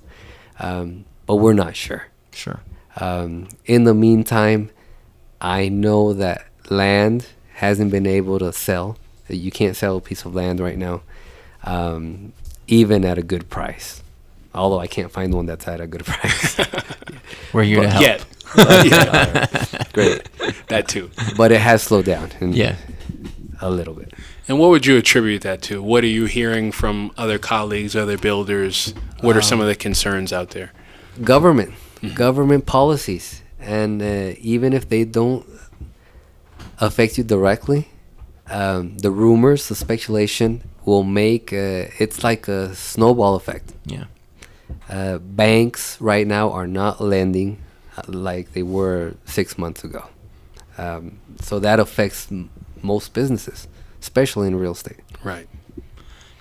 um, 0.60 1.06
but 1.25 1.38
we're 1.38 1.54
not 1.54 1.75
sure. 1.75 2.08
Sure. 2.32 2.60
Um, 2.97 3.47
in 3.65 3.86
the 3.86 3.93
meantime, 3.93 4.69
I 5.41 5.69
know 5.69 6.13
that 6.13 6.45
land 6.69 7.28
hasn't 7.56 7.89
been 7.91 8.06
able 8.06 8.38
to 8.39 8.54
sell. 8.54 8.97
You 9.30 9.52
can't 9.52 9.75
sell 9.75 9.97
a 9.97 10.02
piece 10.02 10.25
of 10.25 10.36
land 10.36 10.60
right 10.60 10.78
now, 10.78 11.02
um, 11.63 12.34
even 12.69 13.05
at 13.05 13.17
a 13.17 13.21
good 13.23 13.49
price. 13.49 14.01
Although 14.53 14.79
I 14.79 14.88
can't 14.88 15.12
find 15.12 15.34
one 15.34 15.45
that's 15.45 15.67
at 15.67 15.79
a 15.82 15.88
good 15.88 16.05
price. 16.05 16.58
We're 17.53 17.63
here 17.63 17.82
to 17.82 17.89
help. 17.89 18.03
Yet. 18.03 18.25
yeah, 18.58 19.45
Great, 19.93 20.27
that 20.69 20.88
too. 20.88 21.12
but 21.38 21.51
it 21.51 21.62
has 21.62 21.84
slowed 21.84 22.05
down. 22.05 22.32
in- 22.41 22.53
Yeah. 22.53 22.75
a 23.62 23.69
little 23.69 23.93
bit. 23.93 24.13
And 24.47 24.58
what 24.58 24.69
would 24.71 24.88
you 24.88 24.97
attribute 24.97 25.43
that 25.43 25.62
to? 25.63 25.84
What 25.84 26.03
are 26.03 26.08
you 26.08 26.25
hearing 26.25 26.71
from 26.71 27.12
other 27.15 27.38
colleagues, 27.38 27.95
other 27.95 28.17
builders? 28.17 28.95
What 29.21 29.38
are 29.38 29.41
some 29.43 29.60
of 29.62 29.67
the 29.67 29.75
concerns 29.75 30.34
out 30.34 30.49
there? 30.51 30.71
government 31.23 31.73
government 32.15 32.65
policies 32.65 33.41
and 33.60 34.01
uh, 34.01 34.34
even 34.39 34.71
if 34.71 34.88
they 34.88 35.03
don't 35.03 35.45
affect 36.79 37.17
you 37.17 37.25
directly 37.25 37.89
um, 38.47 38.97
the 38.99 39.12
rumors 39.12 39.67
the 39.67 39.75
speculation 39.75 40.62
will 40.86 41.04
make 41.04 41.52
uh, 41.54 41.86
it's 42.00 42.24
like 42.24 42.48
a 42.48 42.74
snowball 42.76 43.36
effect 43.36 43.74
Yeah. 43.86 44.06
uh, 44.89 45.18
banks 45.20 46.00
right 46.02 46.26
now 46.28 46.52
are 46.52 46.68
not 46.68 47.02
lending 47.02 47.58
uh, 47.98 48.02
like 48.08 48.54
they 48.54 48.63
were 48.63 49.15
six 49.26 49.58
months 49.58 49.84
ago 49.84 50.06
um, 50.78 51.20
so 51.42 51.60
that 51.60 51.80
affects 51.80 52.28
m- 52.32 52.50
most 52.82 53.13
businesses 53.13 53.68
especially 54.02 54.48
in 54.48 54.56
real 54.56 54.72
estate 54.74 55.00
Right. 55.24 55.48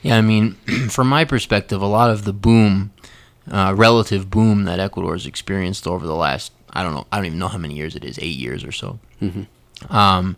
Yeah, 0.03 0.17
I 0.17 0.21
mean, 0.21 0.53
from 0.89 1.09
my 1.09 1.25
perspective, 1.25 1.83
a 1.83 1.87
lot 1.87 2.11
of 2.11 2.23
the 2.25 2.33
boom, 2.33 2.93
uh, 3.51 3.75
relative 3.77 4.31
boom 4.31 4.63
that 4.67 4.79
Ecuador 4.79 5.15
has 5.15 5.27
experienced 5.27 5.89
over 5.89 6.07
the 6.07 6.15
last, 6.15 6.53
I 6.71 6.85
don't 6.85 6.95
know, 6.95 7.09
I 7.11 7.17
don't 7.17 7.27
even 7.27 7.41
know 7.41 7.49
how 7.49 7.59
many 7.59 7.75
years 7.75 7.97
it 7.97 8.05
is, 8.05 8.17
eight 8.21 8.37
years 8.39 8.63
or 8.63 8.71
so, 8.71 9.01
um, 9.91 10.37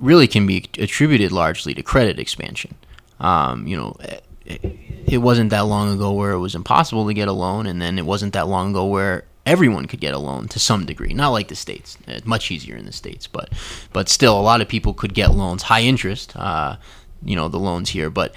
really 0.00 0.26
can 0.26 0.44
be 0.48 0.64
attributed 0.78 1.30
largely 1.30 1.72
to 1.74 1.82
credit 1.84 2.18
expansion. 2.18 2.74
Um, 3.20 3.66
you 3.66 3.76
know, 3.76 3.96
it, 4.44 4.64
it 5.06 5.18
wasn't 5.18 5.50
that 5.50 5.66
long 5.66 5.92
ago 5.92 6.12
where 6.12 6.32
it 6.32 6.38
was 6.38 6.54
impossible 6.54 7.06
to 7.06 7.14
get 7.14 7.28
a 7.28 7.32
loan, 7.32 7.66
and 7.66 7.80
then 7.80 7.98
it 7.98 8.06
wasn't 8.06 8.32
that 8.32 8.48
long 8.48 8.70
ago 8.70 8.86
where 8.86 9.24
everyone 9.46 9.86
could 9.86 10.00
get 10.00 10.14
a 10.14 10.18
loan 10.18 10.48
to 10.48 10.58
some 10.58 10.86
degree. 10.86 11.12
Not 11.12 11.28
like 11.28 11.48
the 11.48 11.56
states; 11.56 11.98
it's 12.06 12.26
much 12.26 12.50
easier 12.50 12.76
in 12.76 12.86
the 12.86 12.92
states, 12.92 13.26
but 13.26 13.50
but 13.92 14.08
still, 14.08 14.38
a 14.38 14.42
lot 14.42 14.60
of 14.60 14.68
people 14.68 14.94
could 14.94 15.14
get 15.14 15.32
loans, 15.32 15.64
high 15.64 15.82
interest. 15.82 16.34
Uh, 16.36 16.76
you 17.22 17.36
know, 17.36 17.48
the 17.48 17.58
loans 17.58 17.90
here, 17.90 18.10
but 18.10 18.34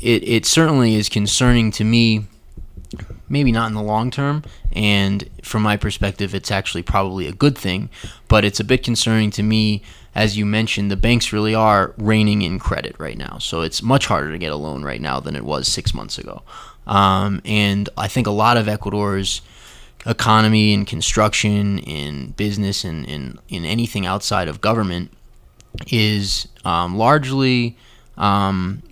it 0.00 0.26
it 0.26 0.46
certainly 0.46 0.94
is 0.94 1.08
concerning 1.08 1.70
to 1.72 1.84
me 1.84 2.26
maybe 3.28 3.50
not 3.50 3.68
in 3.68 3.74
the 3.74 3.82
long 3.82 4.10
term 4.10 4.42
and 4.72 5.28
from 5.42 5.62
my 5.62 5.76
perspective 5.76 6.34
it's 6.34 6.50
actually 6.50 6.82
probably 6.82 7.26
a 7.26 7.32
good 7.32 7.56
thing 7.56 7.88
but 8.28 8.44
it's 8.44 8.60
a 8.60 8.64
bit 8.64 8.82
concerning 8.82 9.30
to 9.30 9.42
me 9.42 9.82
as 10.14 10.36
you 10.36 10.44
mentioned 10.44 10.90
the 10.90 10.96
banks 10.96 11.32
really 11.32 11.54
are 11.54 11.94
reining 11.96 12.42
in 12.42 12.58
credit 12.58 12.94
right 12.98 13.16
now. 13.16 13.38
So 13.38 13.62
it's 13.62 13.82
much 13.82 14.06
harder 14.06 14.32
to 14.32 14.38
get 14.38 14.52
a 14.52 14.56
loan 14.56 14.82
right 14.82 15.00
now 15.00 15.20
than 15.20 15.36
it 15.36 15.44
was 15.44 15.68
six 15.68 15.94
months 15.94 16.18
ago. 16.18 16.42
Um, 16.84 17.40
and 17.44 17.88
i 17.96 18.08
think 18.08 18.26
a 18.26 18.32
lot 18.32 18.56
of 18.56 18.66
ecuador's 18.66 19.40
economy 20.06 20.74
and 20.74 20.86
construction 20.86 21.78
and 21.80 22.36
business 22.36 22.84
and 22.84 23.04
in, 23.06 23.38
in 23.48 23.64
anything 23.64 24.04
outside 24.04 24.48
of 24.48 24.60
government 24.60 25.12
is 25.90 26.48
um, 26.64 26.96
largely 26.98 27.76
um, 28.18 28.82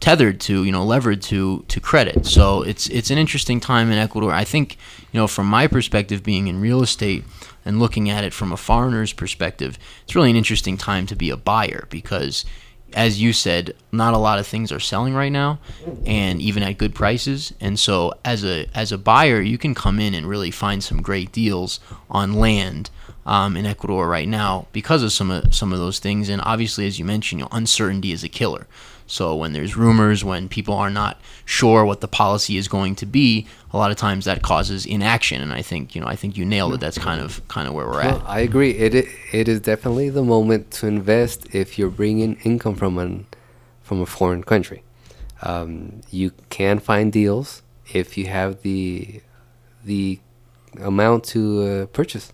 tethered 0.00 0.40
to 0.40 0.64
you 0.64 0.72
know 0.72 0.84
levered 0.84 1.22
to 1.22 1.64
to 1.68 1.80
credit. 1.80 2.26
So 2.26 2.62
it's 2.62 2.88
it's 2.88 3.10
an 3.10 3.18
interesting 3.18 3.60
time 3.60 3.90
in 3.90 3.98
Ecuador. 3.98 4.32
I 4.32 4.44
think 4.44 4.76
you 5.12 5.20
know 5.20 5.26
from 5.26 5.46
my 5.46 5.66
perspective 5.66 6.22
being 6.22 6.48
in 6.48 6.60
real 6.60 6.82
estate 6.82 7.24
and 7.66 7.78
looking 7.78 8.08
at 8.08 8.24
it 8.24 8.32
from 8.32 8.52
a 8.52 8.56
foreigner's 8.56 9.12
perspective 9.12 9.78
it's 10.04 10.14
really 10.14 10.30
an 10.30 10.36
interesting 10.36 10.78
time 10.78 11.06
to 11.06 11.14
be 11.14 11.28
a 11.28 11.36
buyer 11.36 11.86
because 11.90 12.44
as 12.94 13.20
you 13.20 13.32
said 13.32 13.74
not 13.92 14.14
a 14.14 14.18
lot 14.18 14.38
of 14.38 14.46
things 14.46 14.70
are 14.70 14.80
selling 14.80 15.14
right 15.14 15.32
now 15.32 15.58
and 16.06 16.40
even 16.40 16.62
at 16.62 16.78
good 16.78 16.94
prices. 16.94 17.52
And 17.60 17.78
so 17.78 18.12
as 18.24 18.44
a 18.44 18.66
as 18.74 18.92
a 18.92 18.98
buyer 18.98 19.40
you 19.40 19.58
can 19.58 19.74
come 19.74 19.98
in 19.98 20.14
and 20.14 20.26
really 20.28 20.50
find 20.50 20.82
some 20.82 21.02
great 21.02 21.32
deals 21.32 21.80
on 22.10 22.34
land 22.34 22.90
um, 23.26 23.56
in 23.56 23.66
Ecuador 23.66 24.08
right 24.08 24.28
now 24.28 24.66
because 24.72 25.02
of 25.02 25.12
some 25.12 25.30
of 25.30 25.54
some 25.54 25.72
of 25.72 25.78
those 25.78 25.98
things. 25.98 26.28
And 26.28 26.40
obviously, 26.44 26.86
as 26.86 26.98
you 26.98 27.04
mentioned, 27.04 27.40
you 27.40 27.44
know, 27.44 27.50
uncertainty 27.52 28.12
is 28.12 28.24
a 28.24 28.28
killer. 28.28 28.66
So 29.08 29.36
when 29.36 29.52
there's 29.52 29.76
rumors, 29.76 30.24
when 30.24 30.48
people 30.48 30.74
are 30.74 30.90
not 30.90 31.20
sure 31.44 31.84
what 31.84 32.00
the 32.00 32.08
policy 32.08 32.56
is 32.56 32.66
going 32.66 32.96
to 32.96 33.06
be, 33.06 33.46
a 33.72 33.76
lot 33.76 33.92
of 33.92 33.96
times 33.96 34.24
that 34.24 34.42
causes 34.42 34.84
inaction. 34.84 35.40
And 35.42 35.52
I 35.52 35.62
think 35.62 35.94
you 35.94 36.00
know, 36.00 36.08
I 36.08 36.16
think 36.16 36.36
you 36.36 36.44
nailed 36.44 36.74
it. 36.74 36.80
That's 36.80 36.98
kind 36.98 37.20
of 37.20 37.46
kind 37.48 37.68
of 37.68 37.74
where 37.74 37.86
we're 37.86 38.02
Well, 38.02 38.16
at. 38.16 38.28
I 38.28 38.40
agree. 38.40 38.70
It 38.70 38.94
it 39.32 39.48
is 39.48 39.60
definitely 39.60 40.08
the 40.10 40.24
moment 40.24 40.70
to 40.72 40.86
invest 40.86 41.54
if 41.54 41.78
you're 41.78 41.90
bringing 41.90 42.36
income 42.44 42.74
from 42.74 42.98
an 42.98 43.26
from 43.82 44.00
a 44.00 44.06
foreign 44.06 44.42
country. 44.42 44.82
Um, 45.42 46.00
you 46.10 46.32
can 46.48 46.78
find 46.78 47.12
deals 47.12 47.62
if 47.92 48.16
you 48.18 48.26
have 48.26 48.62
the 48.62 49.20
the 49.84 50.18
amount 50.80 51.24
to 51.24 51.62
uh, 51.62 51.86
purchase, 51.86 52.32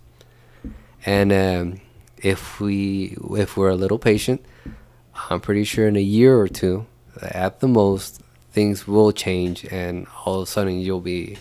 and 1.05 1.31
um, 1.31 1.81
if 2.17 2.59
we 2.59 3.17
if 3.31 3.57
we're 3.57 3.69
a 3.69 3.75
little 3.75 3.99
patient, 3.99 4.43
I'm 5.29 5.41
pretty 5.41 5.63
sure 5.63 5.87
in 5.87 5.95
a 5.95 6.01
year 6.01 6.37
or 6.37 6.47
two, 6.47 6.85
at 7.21 7.59
the 7.59 7.67
most, 7.67 8.21
things 8.51 8.87
will 8.87 9.11
change, 9.11 9.65
and 9.65 10.07
all 10.25 10.41
of 10.41 10.43
a 10.43 10.51
sudden 10.51 10.79
you'll 10.79 11.01
be 11.01 11.37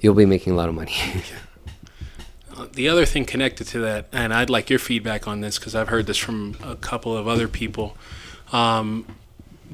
you'll 0.00 0.14
be 0.14 0.26
making 0.26 0.52
a 0.52 0.56
lot 0.56 0.68
of 0.68 0.74
money. 0.74 0.94
the 2.72 2.88
other 2.88 3.06
thing 3.06 3.24
connected 3.24 3.66
to 3.68 3.78
that, 3.80 4.08
and 4.12 4.34
I'd 4.34 4.50
like 4.50 4.68
your 4.68 4.78
feedback 4.78 5.26
on 5.28 5.40
this 5.40 5.58
because 5.58 5.74
I've 5.74 5.88
heard 5.88 6.06
this 6.06 6.18
from 6.18 6.56
a 6.62 6.76
couple 6.76 7.16
of 7.16 7.28
other 7.28 7.48
people. 7.48 7.96
Um, 8.52 9.06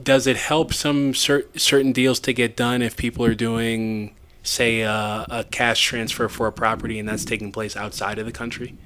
does 0.01 0.27
it 0.27 0.37
help 0.37 0.73
some 0.73 1.15
cer- 1.15 1.47
certain 1.57 1.93
deals 1.93 2.21
to 2.21 2.33
get 2.33 2.57
done 2.57 2.83
if 2.83 2.97
people 2.97 3.25
are 3.25 3.35
doing, 3.35 4.15
say, 4.43 4.85
uh, 4.85 5.25
a 5.29 5.45
cash 5.51 5.83
transfer 5.83 6.29
for 6.29 6.47
a 6.47 6.53
property 6.53 7.01
and 7.01 7.09
that's 7.09 7.25
taking 7.25 7.51
place 7.51 7.77
outside 7.77 8.19
of 8.19 8.27
the 8.27 8.33
country? 8.33 8.77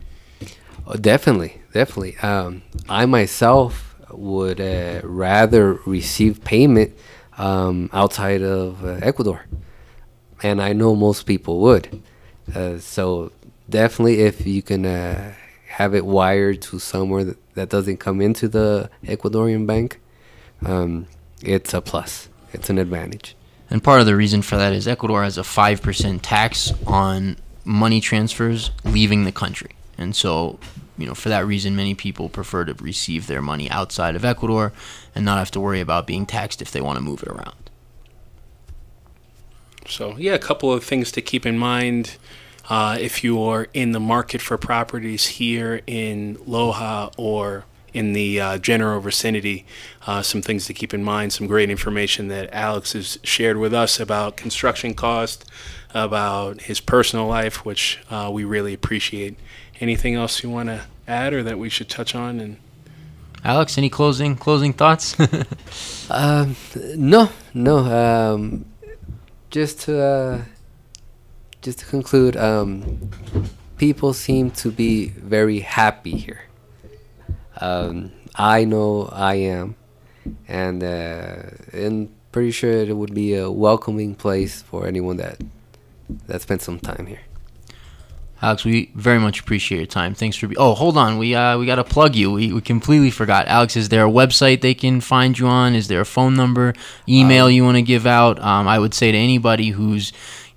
Oh, 0.86 0.96
definitely, 0.96 1.60
definitely. 1.72 2.16
Um, 2.18 2.62
I 2.88 3.06
myself 3.06 3.94
would 4.10 4.60
uh, 4.60 5.00
rather 5.04 5.74
receive 5.86 6.44
payment 6.44 6.92
um, 7.38 7.88
outside 7.92 8.42
of 8.42 8.84
uh, 8.84 8.98
Ecuador, 9.02 9.46
and 10.42 10.60
I 10.60 10.72
know 10.72 10.94
most 10.96 11.24
people 11.24 11.60
would. 11.60 12.02
Uh, 12.54 12.78
so 12.78 13.32
definitely, 13.70 14.20
if 14.20 14.46
you 14.46 14.62
can 14.62 14.84
uh, 14.84 15.34
have 15.68 15.94
it 15.94 16.04
wired 16.04 16.60
to 16.62 16.78
somewhere 16.78 17.24
that, 17.24 17.54
that 17.54 17.68
doesn't 17.68 17.98
come 17.98 18.20
into 18.20 18.48
the 18.48 18.90
Ecuadorian 19.04 19.66
bank, 19.66 20.00
um, 20.64 21.06
it's 21.42 21.72
a 21.72 21.80
plus. 21.80 22.28
It's 22.52 22.68
an 22.68 22.78
advantage. 22.78 23.34
And 23.70 23.82
part 23.82 24.00
of 24.00 24.06
the 24.06 24.16
reason 24.16 24.42
for 24.42 24.56
that 24.56 24.72
is 24.74 24.86
Ecuador 24.86 25.22
has 25.22 25.38
a 25.38 25.42
5% 25.42 26.20
tax 26.20 26.72
on 26.86 27.36
money 27.64 28.00
transfers 28.00 28.70
leaving 28.84 29.24
the 29.24 29.32
country. 29.32 29.70
And 29.98 30.16
so, 30.16 30.58
you 30.98 31.06
know, 31.06 31.14
for 31.14 31.28
that 31.28 31.46
reason, 31.46 31.76
many 31.76 31.94
people 31.94 32.28
prefer 32.28 32.64
to 32.64 32.74
receive 32.74 33.26
their 33.26 33.42
money 33.42 33.70
outside 33.70 34.16
of 34.16 34.24
Ecuador 34.24 34.72
and 35.14 35.24
not 35.24 35.38
have 35.38 35.50
to 35.52 35.60
worry 35.60 35.80
about 35.80 36.06
being 36.06 36.26
taxed 36.26 36.62
if 36.62 36.70
they 36.70 36.80
want 36.80 36.96
to 36.98 37.04
move 37.04 37.22
it 37.22 37.28
around. 37.28 37.70
So, 39.86 40.16
yeah, 40.16 40.34
a 40.34 40.38
couple 40.38 40.72
of 40.72 40.84
things 40.84 41.12
to 41.12 41.20
keep 41.20 41.44
in 41.44 41.58
mind. 41.58 42.16
Uh, 42.68 42.96
if 43.00 43.24
you're 43.24 43.68
in 43.74 43.92
the 43.92 44.00
market 44.00 44.40
for 44.40 44.56
properties 44.56 45.26
here 45.26 45.82
in 45.86 46.36
Loja 46.36 47.12
or 47.16 47.64
in 47.92 48.12
the 48.12 48.40
uh, 48.40 48.58
general 48.58 49.00
vicinity, 49.00 49.66
uh, 50.06 50.22
some 50.22 50.40
things 50.40 50.66
to 50.66 50.74
keep 50.74 50.94
in 50.94 51.04
mind, 51.04 51.32
some 51.32 51.46
great 51.46 51.70
information 51.70 52.28
that 52.28 52.48
Alex 52.52 52.92
has 52.92 53.18
shared 53.22 53.56
with 53.56 53.74
us 53.74 54.00
about 54.00 54.36
construction 54.36 54.94
cost, 54.94 55.44
about 55.92 56.62
his 56.62 56.80
personal 56.80 57.26
life, 57.26 57.64
which 57.64 57.98
uh, 58.10 58.30
we 58.32 58.44
really 58.44 58.72
appreciate. 58.72 59.36
Anything 59.82 60.14
else 60.14 60.44
you 60.44 60.48
want 60.48 60.68
to 60.68 60.80
add 61.08 61.34
or 61.34 61.42
that 61.42 61.58
we 61.58 61.68
should 61.68 61.88
touch 61.88 62.14
on? 62.14 62.38
And 62.38 62.56
Alex, 63.44 63.76
any 63.76 63.90
closing 63.90 64.36
closing 64.36 64.72
thoughts? 64.72 65.16
um, 66.10 66.54
no, 66.94 67.30
no. 67.52 67.78
Um, 67.78 68.64
just 69.50 69.80
to 69.80 70.00
uh, 70.00 70.42
just 71.62 71.80
to 71.80 71.86
conclude, 71.86 72.36
um, 72.36 73.10
people 73.76 74.12
seem 74.12 74.52
to 74.52 74.70
be 74.70 75.08
very 75.08 75.58
happy 75.58 76.16
here. 76.16 76.42
Um, 77.60 78.12
I 78.36 78.64
know 78.64 79.08
I 79.10 79.34
am, 79.34 79.74
and 80.46 80.84
uh, 80.84 81.42
and 81.72 82.08
pretty 82.30 82.52
sure 82.52 82.70
it 82.70 82.96
would 82.96 83.14
be 83.14 83.34
a 83.34 83.50
welcoming 83.50 84.14
place 84.14 84.62
for 84.62 84.86
anyone 84.86 85.16
that 85.16 85.40
that 86.28 86.40
spent 86.40 86.62
some 86.62 86.78
time 86.78 87.06
here. 87.06 87.22
Alex, 88.42 88.64
we 88.64 88.90
very 88.96 89.20
much 89.20 89.38
appreciate 89.38 89.78
your 89.78 89.86
time. 89.86 90.14
Thanks 90.14 90.36
for. 90.36 90.48
Be- 90.48 90.56
oh, 90.56 90.74
hold 90.74 90.96
on, 90.96 91.16
we 91.16 91.34
uh, 91.34 91.56
we 91.58 91.64
got 91.64 91.76
to 91.76 91.84
plug 91.84 92.16
you. 92.16 92.32
We, 92.32 92.52
we 92.52 92.60
completely 92.60 93.10
forgot. 93.10 93.46
Alex, 93.46 93.76
is 93.76 93.88
there 93.88 94.04
a 94.04 94.10
website 94.10 94.60
they 94.60 94.74
can 94.74 95.00
find 95.00 95.38
you 95.38 95.46
on? 95.46 95.74
Is 95.74 95.86
there 95.86 96.00
a 96.00 96.04
phone 96.04 96.34
number, 96.34 96.74
email 97.08 97.46
um, 97.46 97.52
you 97.52 97.64
want 97.64 97.76
to 97.76 97.82
give 97.82 98.06
out? 98.06 98.40
Um, 98.40 98.66
I 98.66 98.78
would 98.78 98.94
say 98.94 99.12
to 99.12 99.18
anybody 99.18 99.68
who's 99.68 100.12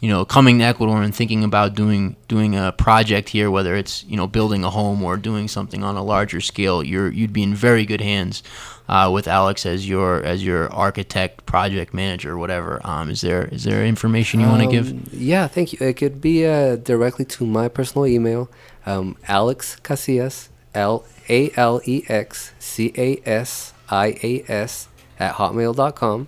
you 0.06 0.12
know, 0.12 0.24
coming 0.24 0.60
to 0.60 0.64
Ecuador 0.64 1.02
and 1.02 1.16
thinking 1.16 1.44
about 1.44 1.74
doing 1.74 2.16
doing 2.28 2.56
a 2.56 2.72
project 2.72 3.30
here, 3.30 3.50
whether 3.50 3.76
it's 3.76 4.04
you 4.04 4.16
know 4.16 4.28
building 4.28 4.64
a 4.64 4.70
home 4.70 5.04
or 5.04 5.18
doing 5.18 5.48
something 5.48 5.84
on 5.84 5.96
a 5.96 6.04
larger 6.04 6.40
scale, 6.42 6.84
you're 6.84 7.12
you'd 7.12 7.34
be 7.34 7.42
in 7.42 7.56
very 7.56 7.88
good 7.88 8.02
hands 8.02 8.44
uh, 8.88 9.10
with 9.12 9.28
Alex 9.28 9.66
as 9.66 9.90
your 9.90 10.22
as 10.22 10.46
your 10.46 10.72
architect, 10.72 11.48
project 11.48 11.92
manager, 11.92 12.38
whatever. 12.38 12.80
Um, 12.84 13.10
is 13.10 13.22
there 13.22 13.46
is 13.46 13.64
there 13.64 13.84
information 13.84 14.42
you 14.42 14.46
want 14.46 14.62
to 14.62 14.70
give? 14.70 14.92
Um, 14.92 15.10
yeah, 15.12 15.48
thank 15.48 15.74
you. 15.74 15.80
It 15.82 15.94
could 15.98 16.22
be 16.22 16.46
uh, 16.46 16.76
directly 16.76 17.26
to 17.26 17.48
my 17.48 17.68
personal 17.68 18.06
email, 18.06 18.48
um, 18.86 19.18
Alex 19.28 19.78
Casias, 19.82 20.50
L 20.76 21.04
A 21.30 21.50
L 21.56 21.82
E 21.84 22.04
X 22.08 22.52
C 22.60 22.94
A 22.96 23.20
S 23.26 23.74
I 23.90 24.20
A 24.22 24.44
S 24.48 24.88
at 25.18 25.34
hotmail.com. 25.38 26.28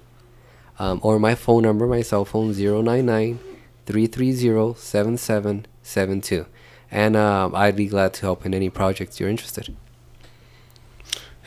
Um, 0.79 0.99
or 1.03 1.19
my 1.19 1.35
phone 1.35 1.61
number, 1.61 1.85
my 1.85 2.01
cell 2.01 2.25
phone, 2.25 2.53
099 2.57 3.39
330-7772. 3.87 6.45
And 6.89 7.15
um, 7.15 7.53
I'd 7.55 7.75
be 7.75 7.87
glad 7.87 8.13
to 8.13 8.21
help 8.21 8.45
in 8.45 8.53
any 8.53 8.69
projects 8.69 9.19
you're 9.19 9.29
interested. 9.29 9.75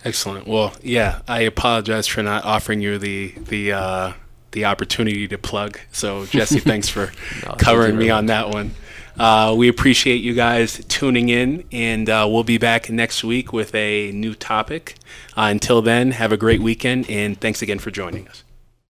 Excellent. 0.05 0.49
Well, 0.49 0.74
yeah, 0.82 1.20
I 1.28 1.43
apologize 1.43 2.07
for 2.07 2.22
not 2.22 2.45
offering 2.45 2.80
you 2.80 2.99
the 2.99 3.34
the 3.36 3.72
uh, 3.72 4.12
the 4.53 4.64
opportunity 4.64 5.28
to 5.28 5.38
plug. 5.38 5.78
So 5.93 6.26
Jesse, 6.26 6.61
thanks 6.61 6.88
for 6.88 7.12
no, 7.45 7.55
covering 7.59 7.99
me 7.99 8.11
on 8.11 8.26
that 8.26 8.49
one. 8.49 8.74
Uh, 9.18 9.55
we 9.57 9.68
appreciate 9.68 10.22
you 10.22 10.32
guys 10.32 10.82
tuning 10.88 11.28
in, 11.28 11.64
and 11.72 12.09
uh, 12.09 12.26
we'll 12.30 12.45
be 12.45 12.57
back 12.57 12.88
next 12.88 13.22
week 13.22 13.53
with 13.53 13.74
a 13.74 14.11
new 14.12 14.34
topic. 14.34 14.95
Uh, 15.36 15.49
until 15.51 15.82
then, 15.82 16.12
have 16.12 16.32
a 16.32 16.38
great 16.38 16.62
weekend, 16.62 17.11
and 17.11 17.38
thanks 17.38 17.61
again 17.61 17.78
for 17.78 17.91
joining 17.91 18.26
us. 18.28 18.45